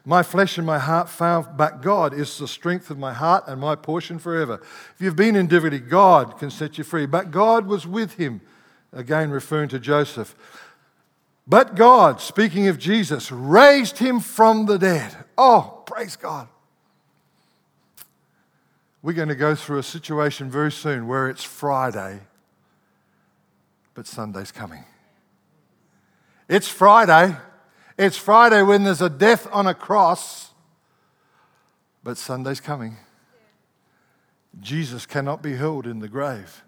My 0.05 0.23
flesh 0.23 0.57
and 0.57 0.65
my 0.65 0.79
heart 0.79 1.09
fail, 1.09 1.45
but 1.57 1.81
God 1.81 2.13
is 2.13 2.37
the 2.37 2.47
strength 2.47 2.89
of 2.89 2.97
my 2.97 3.13
heart 3.13 3.43
and 3.47 3.59
my 3.59 3.75
portion 3.75 4.17
forever. 4.17 4.61
If 4.95 5.01
you've 5.01 5.15
been 5.15 5.35
in 5.35 5.47
divinity, 5.47 5.83
God 5.83 6.37
can 6.37 6.49
set 6.49 6.77
you 6.77 6.83
free. 6.83 7.07
But 7.07 7.31
God 7.31 7.65
was 7.65 7.85
with 7.85 8.13
him. 8.13 8.41
Again, 8.93 9.31
referring 9.31 9.69
to 9.69 9.79
Joseph. 9.79 10.35
But 11.45 11.75
God, 11.75 12.21
speaking 12.21 12.67
of 12.67 12.77
Jesus, 12.77 13.31
raised 13.31 13.97
him 13.97 14.19
from 14.19 14.65
the 14.65 14.77
dead. 14.77 15.15
Oh, 15.37 15.83
praise 15.85 16.15
God. 16.15 16.47
We're 19.07 19.13
going 19.13 19.29
to 19.29 19.35
go 19.35 19.55
through 19.55 19.77
a 19.77 19.83
situation 19.83 20.51
very 20.51 20.69
soon 20.69 21.07
where 21.07 21.29
it's 21.29 21.41
Friday, 21.41 22.19
but 23.93 24.05
Sunday's 24.05 24.51
coming. 24.51 24.83
It's 26.49 26.67
Friday. 26.67 27.37
It's 27.97 28.17
Friday 28.17 28.63
when 28.63 28.83
there's 28.83 29.01
a 29.01 29.09
death 29.09 29.47
on 29.53 29.65
a 29.65 29.73
cross, 29.73 30.49
but 32.03 32.17
Sunday's 32.17 32.59
coming. 32.59 32.97
Jesus 34.59 35.05
cannot 35.05 35.41
be 35.41 35.55
held 35.55 35.87
in 35.87 35.99
the 35.99 36.09
grave. 36.09 36.65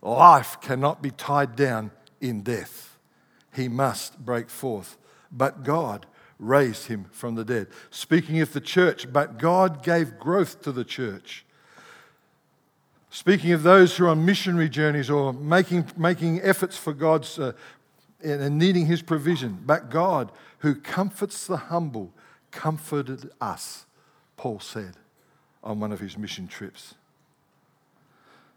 Life 0.00 0.60
cannot 0.60 1.02
be 1.02 1.10
tied 1.10 1.56
down 1.56 1.90
in 2.20 2.42
death. 2.42 2.96
He 3.52 3.66
must 3.66 4.24
break 4.24 4.48
forth. 4.48 4.96
But 5.32 5.64
God 5.64 6.06
raised 6.44 6.86
him 6.86 7.06
from 7.10 7.34
the 7.34 7.44
dead. 7.44 7.68
Speaking 7.90 8.40
of 8.40 8.52
the 8.52 8.60
church, 8.60 9.12
but 9.12 9.38
God 9.38 9.82
gave 9.82 10.18
growth 10.18 10.62
to 10.62 10.72
the 10.72 10.84
church. 10.84 11.44
Speaking 13.10 13.52
of 13.52 13.62
those 13.62 13.96
who 13.96 14.06
are 14.06 14.08
on 14.08 14.24
missionary 14.24 14.68
journeys 14.68 15.08
or 15.08 15.32
making, 15.32 15.86
making 15.96 16.40
efforts 16.42 16.76
for 16.76 16.92
God's 16.92 17.38
uh, 17.38 17.52
and 18.22 18.58
needing 18.58 18.86
his 18.86 19.02
provision, 19.02 19.62
but 19.64 19.90
God, 19.90 20.32
who 20.58 20.74
comforts 20.74 21.46
the 21.46 21.56
humble, 21.56 22.12
comforted 22.50 23.30
us, 23.40 23.84
Paul 24.36 24.60
said 24.60 24.94
on 25.62 25.80
one 25.80 25.92
of 25.92 26.00
his 26.00 26.18
mission 26.18 26.48
trips. 26.48 26.94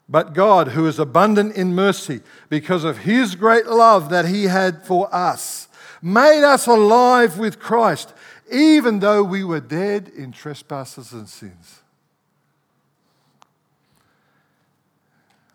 But 0.09 0.33
God, 0.33 0.69
who 0.69 0.87
is 0.87 0.99
abundant 0.99 1.55
in 1.55 1.75
mercy, 1.75 2.21
because 2.49 2.83
of 2.83 2.99
his 2.99 3.35
great 3.35 3.67
love 3.67 4.09
that 4.09 4.25
he 4.25 4.45
had 4.45 4.85
for 4.85 5.13
us, 5.13 5.67
made 6.01 6.43
us 6.43 6.67
alive 6.67 7.37
with 7.37 7.59
Christ, 7.59 8.13
even 8.51 8.99
though 8.99 9.23
we 9.23 9.43
were 9.43 9.59
dead 9.59 10.09
in 10.15 10.31
trespasses 10.31 11.11
and 11.13 11.27
sins. 11.27 11.81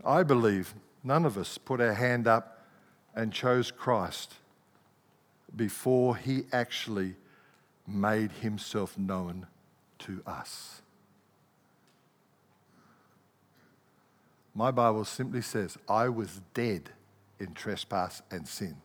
I 0.05 0.23
believe 0.23 0.75
none 1.05 1.25
of 1.25 1.39
us 1.39 1.59
put 1.59 1.81
our 1.81 1.95
hand 1.95 2.27
up 2.27 2.65
and 3.15 3.33
chose 3.33 3.71
Christ 3.71 4.35
before 5.55 6.17
he 6.17 6.45
actually 6.53 7.15
made 7.87 8.33
himself 8.33 8.99
known 8.99 9.47
to 10.01 10.23
us. 10.27 10.83
My 14.55 14.71
Bible 14.71 15.05
simply 15.05 15.41
says, 15.41 15.79
I 15.89 16.09
was 16.09 16.41
dead 16.53 16.91
in 17.39 17.55
trespass 17.55 18.23
and 18.31 18.47
sin. 18.47 18.77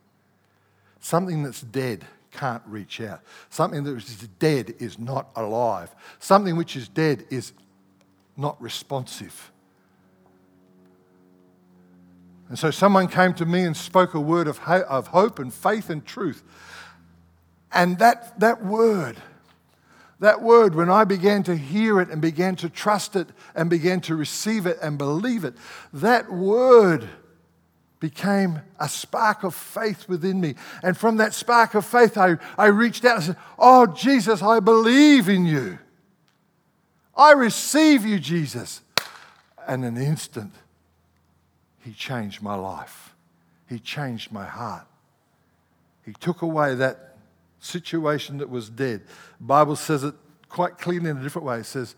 Something 1.00 1.42
that's 1.42 1.60
dead 1.60 2.04
can't 2.32 2.62
reach 2.66 3.00
out. 3.00 3.20
Something 3.50 3.84
that 3.84 3.96
is 3.96 4.28
dead 4.38 4.74
is 4.78 4.98
not 4.98 5.28
alive. 5.36 5.94
Something 6.18 6.56
which 6.56 6.76
is 6.76 6.88
dead 6.88 7.24
is 7.30 7.52
not 8.36 8.60
responsive. 8.62 9.50
And 12.48 12.58
so 12.58 12.70
someone 12.70 13.08
came 13.08 13.34
to 13.34 13.46
me 13.46 13.62
and 13.62 13.76
spoke 13.76 14.14
a 14.14 14.20
word 14.20 14.48
of, 14.48 14.60
of 14.66 15.08
hope 15.08 15.38
and 15.38 15.52
faith 15.52 15.90
and 15.90 16.04
truth. 16.04 16.42
And 17.72 17.98
that, 17.98 18.40
that 18.40 18.64
word, 18.64 19.18
that 20.20 20.40
word, 20.40 20.74
when 20.74 20.88
I 20.88 21.04
began 21.04 21.42
to 21.44 21.56
hear 21.56 22.00
it 22.00 22.08
and 22.08 22.22
began 22.22 22.56
to 22.56 22.70
trust 22.70 23.16
it 23.16 23.28
and 23.54 23.68
began 23.68 24.00
to 24.02 24.16
receive 24.16 24.64
it 24.66 24.78
and 24.80 24.96
believe 24.96 25.44
it, 25.44 25.54
that 25.92 26.32
word 26.32 27.08
became 28.00 28.60
a 28.78 28.88
spark 28.88 29.42
of 29.42 29.54
faith 29.54 30.08
within 30.08 30.40
me. 30.40 30.54
And 30.82 30.96
from 30.96 31.16
that 31.16 31.34
spark 31.34 31.74
of 31.74 31.84
faith, 31.84 32.16
I, 32.16 32.36
I 32.56 32.66
reached 32.66 33.04
out 33.04 33.16
and 33.16 33.24
said, 33.24 33.36
Oh, 33.58 33.86
Jesus, 33.86 34.42
I 34.42 34.60
believe 34.60 35.28
in 35.28 35.46
you. 35.46 35.78
I 37.16 37.32
receive 37.32 38.04
you, 38.04 38.18
Jesus. 38.18 38.82
And 39.66 39.84
in 39.84 39.96
an 39.96 40.02
instant, 40.02 40.52
He 41.80 41.92
changed 41.92 42.42
my 42.42 42.54
life. 42.54 43.14
He 43.68 43.78
changed 43.78 44.32
my 44.32 44.46
heart. 44.46 44.86
He 46.04 46.12
took 46.12 46.42
away 46.42 46.74
that 46.76 47.16
situation 47.60 48.38
that 48.38 48.48
was 48.48 48.70
dead. 48.70 49.02
The 49.38 49.44
Bible 49.44 49.76
says 49.76 50.04
it 50.04 50.14
quite 50.48 50.78
clearly 50.78 51.10
in 51.10 51.18
a 51.18 51.22
different 51.22 51.46
way. 51.46 51.58
It 51.58 51.66
says, 51.66 51.96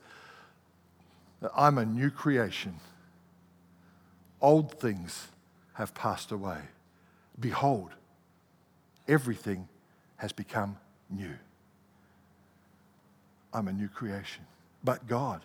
that 1.40 1.50
I'm 1.56 1.78
a 1.78 1.84
new 1.84 2.10
creation. 2.10 2.76
Old 4.40 4.78
things 4.78 5.28
have 5.80 5.94
passed 5.94 6.30
away. 6.30 6.58
Behold, 7.38 7.88
everything 9.08 9.66
has 10.16 10.30
become 10.30 10.76
new. 11.08 11.34
I'm 13.54 13.66
a 13.66 13.72
new 13.72 13.88
creation. 13.88 14.44
But 14.84 15.08
God, 15.08 15.40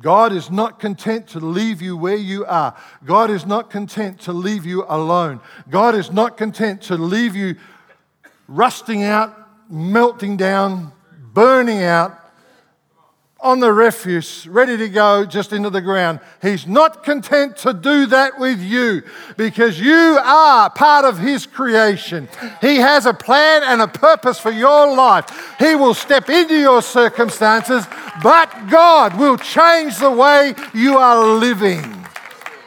God 0.00 0.32
is 0.32 0.50
not 0.50 0.80
content 0.80 1.28
to 1.28 1.40
leave 1.40 1.82
you 1.82 1.94
where 1.94 2.16
you 2.16 2.46
are. 2.46 2.74
God 3.04 3.30
is 3.30 3.44
not 3.44 3.68
content 3.68 4.20
to 4.22 4.32
leave 4.32 4.64
you 4.64 4.86
alone. 4.88 5.42
God 5.68 5.94
is 5.94 6.10
not 6.10 6.38
content 6.38 6.80
to 6.84 6.96
leave 6.96 7.36
you 7.36 7.56
rusting 8.48 9.02
out, 9.02 9.36
melting 9.70 10.38
down, 10.38 10.90
burning 11.34 11.82
out, 11.82 12.18
on 13.42 13.60
the 13.60 13.72
refuse, 13.72 14.46
ready 14.46 14.76
to 14.76 14.88
go 14.88 15.24
just 15.24 15.52
into 15.52 15.70
the 15.70 15.80
ground. 15.80 16.20
He's 16.42 16.66
not 16.66 17.02
content 17.04 17.56
to 17.58 17.72
do 17.72 18.06
that 18.06 18.38
with 18.38 18.60
you 18.60 19.02
because 19.36 19.80
you 19.80 20.18
are 20.22 20.70
part 20.70 21.04
of 21.04 21.18
His 21.18 21.46
creation. 21.46 22.28
He 22.60 22.76
has 22.76 23.06
a 23.06 23.14
plan 23.14 23.62
and 23.64 23.80
a 23.80 23.88
purpose 23.88 24.38
for 24.38 24.50
your 24.50 24.94
life. 24.94 25.56
He 25.58 25.74
will 25.74 25.94
step 25.94 26.28
into 26.28 26.58
your 26.58 26.82
circumstances, 26.82 27.86
but 28.22 28.68
God 28.68 29.18
will 29.18 29.36
change 29.36 29.98
the 29.98 30.10
way 30.10 30.54
you 30.74 30.98
are 30.98 31.24
living 31.24 32.06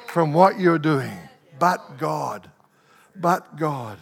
from 0.08 0.34
what 0.34 0.60
you're 0.60 0.80
doing. 0.80 1.18
But 1.60 1.98
God, 1.98 2.50
but 3.16 3.58
God. 3.58 3.98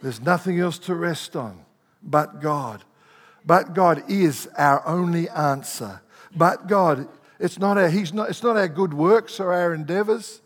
There's 0.00 0.20
nothing 0.20 0.60
else 0.60 0.78
to 0.80 0.94
rest 0.94 1.34
on 1.34 1.64
but 2.02 2.40
God. 2.40 2.84
But 3.48 3.72
God 3.72 4.02
is 4.10 4.46
our 4.58 4.86
only 4.86 5.26
answer. 5.30 6.02
But 6.36 6.66
God, 6.66 7.08
it's 7.40 7.58
not 7.58 7.78
our, 7.78 7.88
he's 7.88 8.12
not, 8.12 8.28
it's 8.28 8.42
not 8.42 8.58
our 8.58 8.68
good 8.68 8.92
works 8.92 9.40
or 9.40 9.54
our 9.54 9.72
endeavors. 9.72 10.42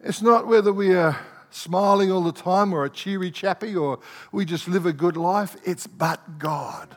It's 0.00 0.20
not 0.20 0.46
whether 0.46 0.70
we 0.70 0.94
are 0.94 1.18
smiling 1.48 2.12
all 2.12 2.20
the 2.20 2.30
time 2.30 2.74
or 2.74 2.84
a 2.84 2.90
cheery 2.90 3.30
chappy 3.30 3.74
or 3.74 4.00
we 4.32 4.44
just 4.44 4.68
live 4.68 4.84
a 4.84 4.92
good 4.92 5.16
life. 5.16 5.56
It's 5.64 5.86
but 5.86 6.38
God. 6.38 6.94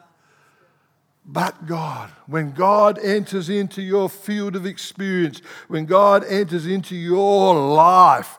But 1.26 1.68
God. 1.68 2.12
When 2.28 2.52
God 2.52 3.00
enters 3.00 3.48
into 3.48 3.82
your 3.82 4.10
field 4.10 4.58
of 4.58 4.66
experience, 4.66 5.40
when 5.70 5.86
God 5.86 6.26
enters 6.26 6.68
into 6.68 6.98
your 6.98 7.56
life, 7.56 8.38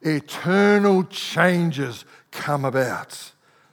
eternal 0.00 1.04
changes 1.04 2.06
come 2.30 2.64
about. 2.64 3.32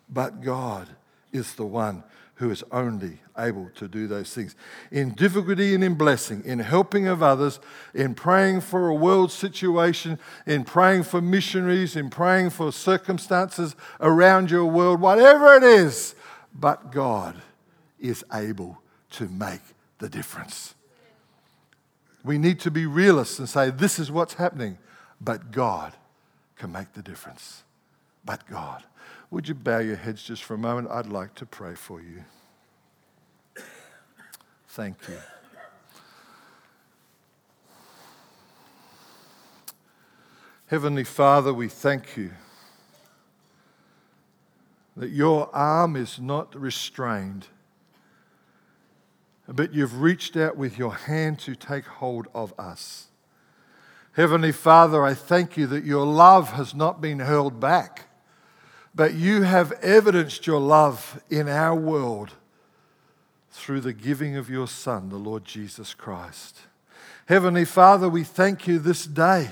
But 0.10 0.42
God 0.42 0.88
is 1.32 1.56
the 1.56 1.66
one 1.66 2.04
who 2.36 2.52
is 2.52 2.64
only 2.72 3.20
able 3.38 3.70
to 3.76 3.88
do 3.88 4.08
those 4.08 4.34
things. 4.34 4.56
In 4.92 5.14
difficulty 5.16 5.74
and 5.74 5.84
in 5.84 5.96
blessing, 5.96 6.44
in 6.46 6.60
helping 6.60 7.08
of 7.08 7.24
others, 7.24 7.60
in 7.96 8.14
praying 8.14 8.62
for 8.62 8.88
a 8.88 8.94
world 8.94 9.32
situation, 9.32 10.20
in 10.46 10.64
praying 10.64 11.04
for 11.04 11.20
missionaries, 11.20 11.96
in 11.96 12.10
praying 12.12 12.52
for 12.52 12.72
circumstances 12.72 13.76
around 14.00 14.52
your 14.52 14.66
world, 14.66 15.02
whatever 15.02 15.56
it 15.56 15.64
is, 15.64 16.14
but 16.54 16.92
God 16.92 17.42
is 18.00 18.24
able 18.32 18.78
to 19.12 19.28
make 19.28 19.62
the 19.98 20.10
difference. 20.10 20.76
We 22.24 22.38
need 22.38 22.60
to 22.62 22.72
be 22.72 22.86
realists 22.86 23.40
and 23.40 23.50
say, 23.50 23.72
this 23.72 23.98
is 23.98 24.12
what's 24.12 24.36
happening, 24.36 24.78
but 25.20 25.52
God 25.52 25.94
can 26.56 26.72
make 26.72 26.94
the 26.94 27.02
difference. 27.02 27.64
But 28.24 28.48
God. 28.48 28.84
Would 29.30 29.48
you 29.48 29.56
bow 29.56 29.80
your 29.80 29.98
heads 29.98 30.24
just 30.24 30.44
for 30.44 30.54
a 30.54 30.58
moment? 30.58 30.90
I'd 30.90 31.08
like 31.08 31.36
to 31.36 31.46
pray 31.46 31.76
for 31.76 32.02
you. 32.02 32.24
Thank 34.70 34.96
you. 35.08 35.18
Heavenly 40.68 41.04
Father, 41.04 41.54
we 41.54 41.68
thank 41.68 42.16
you 42.16 42.32
that 44.96 45.10
your 45.10 45.50
arm 45.56 45.96
is 45.96 46.20
not 46.20 46.56
restrained, 46.56 47.48
but 49.48 49.74
you've 49.74 50.02
reached 50.02 50.36
out 50.36 50.58
with 50.58 50.78
your 50.78 50.94
hand 50.94 51.40
to 51.40 51.56
take 51.56 51.86
hold 51.86 52.28
of 52.34 52.54
us. 52.60 53.08
Heavenly 54.14 54.52
Father, 54.52 55.04
I 55.04 55.14
thank 55.14 55.58
you 55.58 55.68
that 55.68 55.84
your 55.84 56.06
love 56.06 56.54
has 56.54 56.74
not 56.74 57.00
been 57.02 57.20
held 57.20 57.60
back 57.60 58.07
but 58.98 59.14
you 59.14 59.44
have 59.44 59.72
evidenced 59.84 60.48
your 60.48 60.60
love 60.60 61.22
in 61.30 61.48
our 61.48 61.76
world 61.76 62.32
through 63.52 63.80
the 63.80 63.94
giving 63.94 64.36
of 64.36 64.50
your 64.50 64.68
Son, 64.68 65.10
the 65.10 65.18
Lord 65.18 65.46
Jesus 65.46 65.94
Christ. 65.94 66.62
Heavenly 67.28 67.64
Father, 67.64 68.10
we 68.10 68.24
thank 68.24 68.66
you 68.68 68.80
this 68.80 69.06
day 69.06 69.50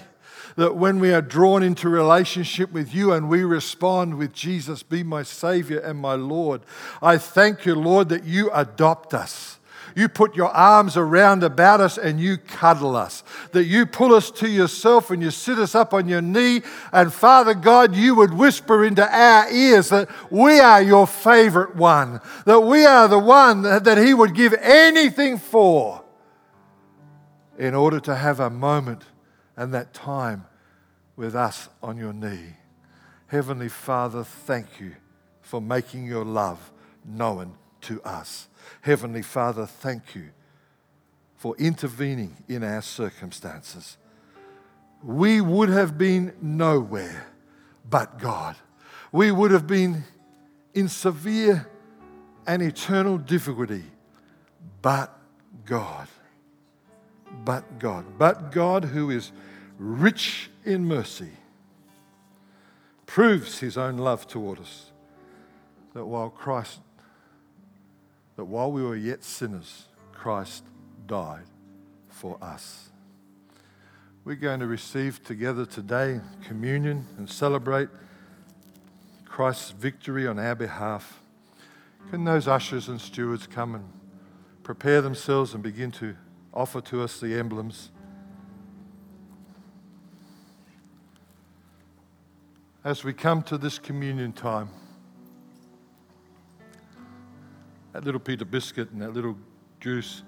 that 0.55 0.75
when 0.75 0.99
we 0.99 1.13
are 1.13 1.21
drawn 1.21 1.61
into 1.61 1.89
relationship 1.89 2.71
with 2.71 2.91
you 2.91 3.13
and 3.13 3.29
we 3.29 3.43
respond 3.43 4.17
with 4.17 4.33
Jesus, 4.33 4.81
be 4.81 5.03
my 5.03 5.21
Savior 5.21 5.77
and 5.77 5.99
my 5.99 6.15
Lord, 6.15 6.61
I 6.99 7.19
thank 7.19 7.67
you, 7.67 7.75
Lord, 7.75 8.09
that 8.09 8.23
you 8.23 8.49
adopt 8.51 9.13
us 9.13 9.59
you 9.95 10.09
put 10.09 10.35
your 10.35 10.49
arms 10.49 10.97
around 10.97 11.41
about 11.43 11.79
us 11.79 11.97
and 11.97 12.19
you 12.19 12.37
cuddle 12.37 12.97
us. 12.97 13.23
That 13.53 13.63
you 13.63 13.85
pull 13.85 14.13
us 14.13 14.29
to 14.31 14.49
yourself 14.49 15.09
and 15.09 15.21
you 15.21 15.31
sit 15.31 15.57
us 15.57 15.73
up 15.73 15.93
on 15.93 16.09
your 16.09 16.21
knee. 16.21 16.63
And 16.91 17.13
Father 17.13 17.53
God, 17.53 17.95
you 17.95 18.13
would 18.15 18.33
whisper 18.33 18.83
into 18.83 19.07
our 19.09 19.49
ears 19.49 19.89
that 19.89 20.09
we 20.29 20.59
are 20.59 20.81
your 20.81 21.07
favorite 21.07 21.77
one, 21.77 22.19
that 22.45 22.59
we 22.59 22.85
are 22.85 23.07
the 23.07 23.19
one 23.19 23.61
that 23.61 23.97
He 23.97 24.13
would 24.13 24.35
give 24.35 24.53
anything 24.55 25.37
for 25.37 26.03
in 27.57 27.73
order 27.73 28.01
to 28.01 28.15
have 28.15 28.41
a 28.41 28.49
moment 28.49 29.03
and 29.55 29.73
that 29.73 29.93
time 29.93 30.45
with 31.15 31.35
us 31.35 31.69
on 31.81 31.97
your 31.97 32.11
knee. 32.11 32.57
Heavenly 33.27 33.69
Father, 33.69 34.25
thank 34.25 34.79
you 34.81 34.95
for 35.41 35.61
making 35.61 36.05
your 36.05 36.25
love 36.25 36.71
known 37.05 37.55
to 37.81 38.01
us. 38.03 38.47
Heavenly 38.81 39.21
Father, 39.21 39.65
thank 39.65 40.15
you 40.15 40.29
for 41.35 41.55
intervening 41.57 42.35
in 42.47 42.63
our 42.63 42.81
circumstances. 42.81 43.97
We 45.03 45.41
would 45.41 45.69
have 45.69 45.97
been 45.97 46.33
nowhere 46.41 47.27
but 47.89 48.19
God. 48.19 48.55
We 49.11 49.31
would 49.31 49.51
have 49.51 49.67
been 49.67 50.03
in 50.73 50.87
severe 50.89 51.67
and 52.47 52.61
eternal 52.61 53.17
difficulty, 53.17 53.83
but 54.81 55.17
God. 55.65 56.07
But 57.43 57.79
God. 57.79 58.05
But 58.17 58.51
God, 58.51 58.85
who 58.85 59.09
is 59.09 59.31
rich 59.77 60.49
in 60.63 60.85
mercy, 60.85 61.31
proves 63.05 63.59
his 63.59 63.77
own 63.77 63.97
love 63.97 64.27
toward 64.27 64.59
us. 64.59 64.91
That 65.93 66.05
while 66.05 66.29
Christ 66.29 66.79
that 68.35 68.45
while 68.45 68.71
we 68.71 68.83
were 68.83 68.95
yet 68.95 69.23
sinners, 69.23 69.87
Christ 70.11 70.63
died 71.07 71.45
for 72.09 72.37
us. 72.41 72.89
We're 74.23 74.35
going 74.35 74.59
to 74.59 74.67
receive 74.67 75.23
together 75.23 75.65
today 75.65 76.19
communion 76.47 77.05
and 77.17 77.29
celebrate 77.29 77.89
Christ's 79.25 79.71
victory 79.71 80.27
on 80.27 80.39
our 80.39 80.55
behalf. 80.55 81.19
Can 82.09 82.23
those 82.23 82.47
ushers 82.47 82.87
and 82.87 82.99
stewards 82.99 83.47
come 83.47 83.75
and 83.75 83.85
prepare 84.63 85.01
themselves 85.01 85.53
and 85.53 85.61
begin 85.61 85.91
to 85.91 86.15
offer 86.53 86.81
to 86.81 87.03
us 87.03 87.19
the 87.19 87.37
emblems? 87.37 87.91
As 92.83 93.03
we 93.03 93.13
come 93.13 93.43
to 93.43 93.57
this 93.57 93.79
communion 93.79 94.31
time, 94.31 94.69
that 97.95 98.03
little 98.03 98.19
Peter 98.19 98.43
biscuit 98.43 98.91
and 98.91 99.01
that 99.01 99.13
little 99.13 99.37
juice. 99.79 100.21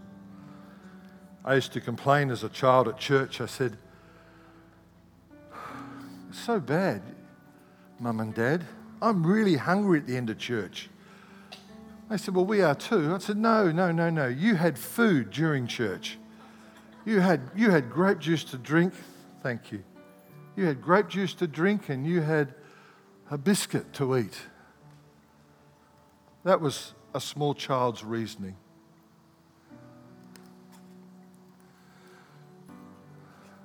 I 1.43 1.55
used 1.55 1.73
to 1.73 1.81
complain 1.81 2.31
as 2.31 2.45
a 2.45 2.47
child 2.47 2.87
at 2.87 2.97
church. 2.97 3.41
I 3.41 3.45
said, 3.45 3.75
It's 6.29 6.39
so 6.39 6.61
bad, 6.61 7.01
Mum 7.99 8.21
and 8.21 8.33
Dad. 8.33 8.63
I'm 9.01 9.27
really 9.27 9.57
hungry 9.57 9.99
at 9.99 10.07
the 10.07 10.15
end 10.15 10.29
of 10.29 10.37
church. 10.37 10.89
They 12.09 12.15
said, 12.15 12.35
Well, 12.35 12.45
we 12.45 12.61
are 12.61 12.73
too. 12.73 13.13
I 13.13 13.17
said, 13.17 13.35
No, 13.35 13.69
no, 13.69 13.91
no, 13.91 14.09
no. 14.09 14.27
You 14.27 14.55
had 14.55 14.79
food 14.79 15.29
during 15.31 15.67
church. 15.67 16.17
You 17.03 17.19
had, 17.19 17.41
you 17.53 17.69
had 17.71 17.91
grape 17.91 18.19
juice 18.19 18.45
to 18.45 18.57
drink. 18.57 18.93
Thank 19.43 19.73
you. 19.73 19.83
You 20.55 20.67
had 20.67 20.81
grape 20.81 21.09
juice 21.09 21.33
to 21.33 21.47
drink 21.47 21.89
and 21.89 22.07
you 22.07 22.21
had 22.21 22.53
a 23.29 23.37
biscuit 23.37 23.91
to 23.95 24.15
eat. 24.15 24.39
That 26.45 26.61
was 26.61 26.93
a 27.13 27.21
small 27.21 27.53
child's 27.53 28.03
reasoning. 28.03 28.55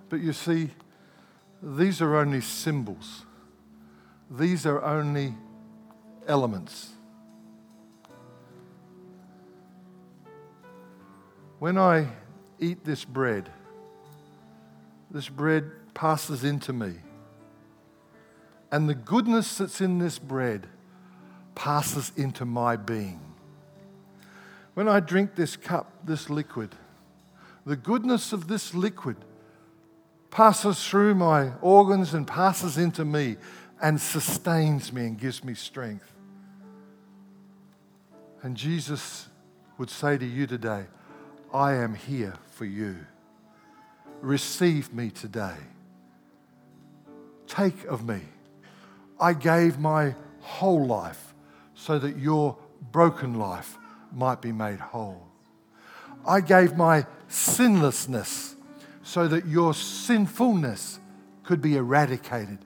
But 0.09 0.21
you 0.21 0.33
see, 0.33 0.71
these 1.63 2.03
are 2.03 2.17
only 2.17 2.41
symbols, 2.41 3.25
these 4.31 4.67
are 4.67 4.83
only 4.83 5.35
elements. 6.27 6.91
when 11.63 11.79
I 11.79 12.09
eat 12.59 12.85
this 12.85 13.05
bread, 13.05 13.49
this 15.13 15.29
bread 15.29 15.71
passes 15.95 16.43
into 16.43 16.73
me. 16.73 16.95
And 18.73 18.89
the 18.89 18.97
goodness 18.97 19.59
that's 19.59 19.81
in 19.81 20.01
this 20.01 20.19
bread 20.19 20.67
passes 21.55 22.11
into 22.17 22.45
my 22.45 22.75
being. 22.75 23.21
When 24.75 24.89
I 24.89 25.01
drink 25.01 25.35
this 25.35 25.57
cup, 25.57 25.93
this 26.05 26.31
liquid, 26.31 26.75
the 27.67 27.77
goodness 27.77 28.33
of 28.33 28.49
this 28.49 28.75
liquid 28.75 29.17
passes 30.31 30.87
through 30.87 31.15
my 31.15 31.53
organs 31.61 32.15
and 32.15 32.27
passes 32.27 32.79
into 32.79 33.05
me 33.05 33.37
and 33.81 34.01
sustains 34.01 34.93
me 34.93 35.07
and 35.07 35.19
gives 35.19 35.45
me 35.45 35.55
strength. 35.55 36.11
And 38.43 38.57
Jesus 38.57 39.29
would 39.79 39.91
say 39.91 40.17
to 40.17 40.25
you 40.25 40.47
today, 40.47 40.87
I 41.53 41.75
am 41.75 41.95
here 41.95 42.35
for 42.47 42.65
you. 42.65 42.97
Receive 44.21 44.93
me 44.93 45.11
today. 45.11 45.57
Take 47.47 47.85
of 47.85 48.07
me. 48.07 48.21
I 49.21 49.35
gave 49.35 49.79
my 49.79 50.15
whole 50.41 50.87
life 50.87 51.35
so 51.75 51.99
that 51.99 52.17
your 52.17 52.57
broken 52.91 53.35
life 53.35 53.77
might 54.15 54.41
be 54.41 54.53
made 54.53 54.81
whole. 54.81 55.27
I 56.27 56.41
gave 56.41 56.77
my 56.77 57.07
sinlessness 57.29 58.57
so 59.03 59.27
that 59.29 59.47
your 59.47 59.75
sinfulness 59.75 61.01
could 61.43 61.61
be 61.61 61.77
eradicated 61.77 62.59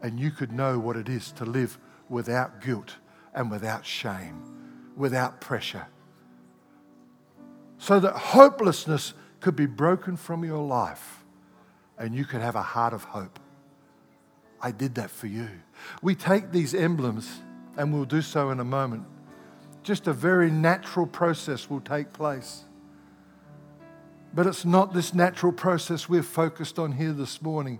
and 0.00 0.20
you 0.20 0.30
could 0.30 0.52
know 0.52 0.78
what 0.78 0.96
it 0.96 1.08
is 1.08 1.32
to 1.32 1.44
live 1.44 1.78
without 2.08 2.60
guilt 2.60 2.96
and 3.34 3.50
without 3.50 3.84
shame, 3.84 4.42
without 4.96 5.40
pressure. 5.40 5.86
So 7.78 7.98
that 8.00 8.12
hopelessness 8.12 9.14
could 9.40 9.56
be 9.56 9.66
broken 9.66 10.16
from 10.16 10.44
your 10.44 10.64
life 10.64 11.24
and 11.98 12.14
you 12.14 12.24
could 12.24 12.40
have 12.40 12.54
a 12.54 12.62
heart 12.62 12.92
of 12.92 13.04
hope. 13.04 13.38
I 14.60 14.70
did 14.70 14.94
that 14.96 15.10
for 15.10 15.26
you. 15.26 15.48
We 16.02 16.14
take 16.14 16.50
these 16.50 16.74
emblems, 16.74 17.40
and 17.76 17.92
we'll 17.92 18.04
do 18.04 18.22
so 18.22 18.50
in 18.50 18.60
a 18.60 18.64
moment. 18.64 19.04
Just 19.86 20.08
a 20.08 20.12
very 20.12 20.50
natural 20.50 21.06
process 21.06 21.70
will 21.70 21.80
take 21.80 22.12
place. 22.12 22.64
But 24.34 24.48
it's 24.48 24.64
not 24.64 24.92
this 24.92 25.14
natural 25.14 25.52
process 25.52 26.08
we're 26.08 26.24
focused 26.24 26.80
on 26.80 26.90
here 26.90 27.12
this 27.12 27.40
morning. 27.40 27.78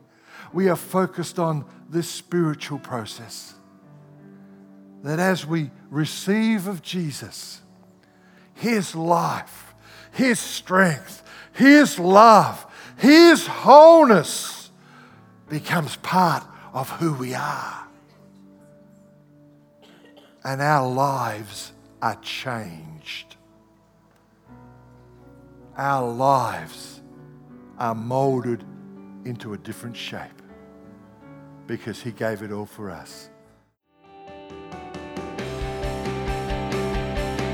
We 0.53 0.69
are 0.69 0.77
focused 0.77 1.41
on 1.41 1.65
this 1.91 2.09
spiritual 2.09 2.79
process. 2.79 3.55
That 5.03 5.19
as 5.19 5.45
we 5.45 5.73
receive 5.91 6.69
of 6.69 6.81
Jesus, 6.81 7.61
His 8.55 8.95
life, 8.95 9.75
His 10.13 10.39
strength, 10.39 11.25
His 11.55 11.99
love, 11.99 12.73
His 12.99 13.49
wholeness 13.49 14.71
becomes 15.49 15.97
part 15.97 16.45
of 16.73 16.89
who 16.89 17.15
we 17.15 17.35
are. 17.35 17.89
And 20.45 20.63
our 20.63 20.89
lives 20.89 21.73
are 22.03 22.17
changed. 22.17 23.37
Our 25.77 26.11
lives 26.11 27.03
are 27.79 27.95
molded 27.95 28.65
into 29.25 29.53
a 29.53 29.59
different 29.59 29.97
shape 29.97 30.43
because 31.67 32.01
He 32.01 32.13
gave 32.13 32.43
it 32.43 32.53
all 32.53 32.67
for 32.67 32.91
us. 32.91 33.31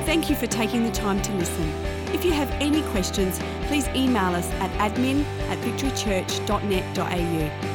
Thank 0.05 0.28
you 0.28 0.36
for 0.36 0.47
taking 0.47 0.84
the 0.84 0.93
time 0.93 1.22
to 1.22 1.32
listen. 1.32 1.68
If 2.12 2.24
you 2.24 2.32
have 2.32 2.51
any 2.61 2.82
questions, 2.90 3.40
please 3.66 3.88
email 3.88 4.34
us 4.34 4.49
at 4.61 4.70
admin 4.72 5.24
at 5.49 5.59
victorychurch.net.au 5.59 7.71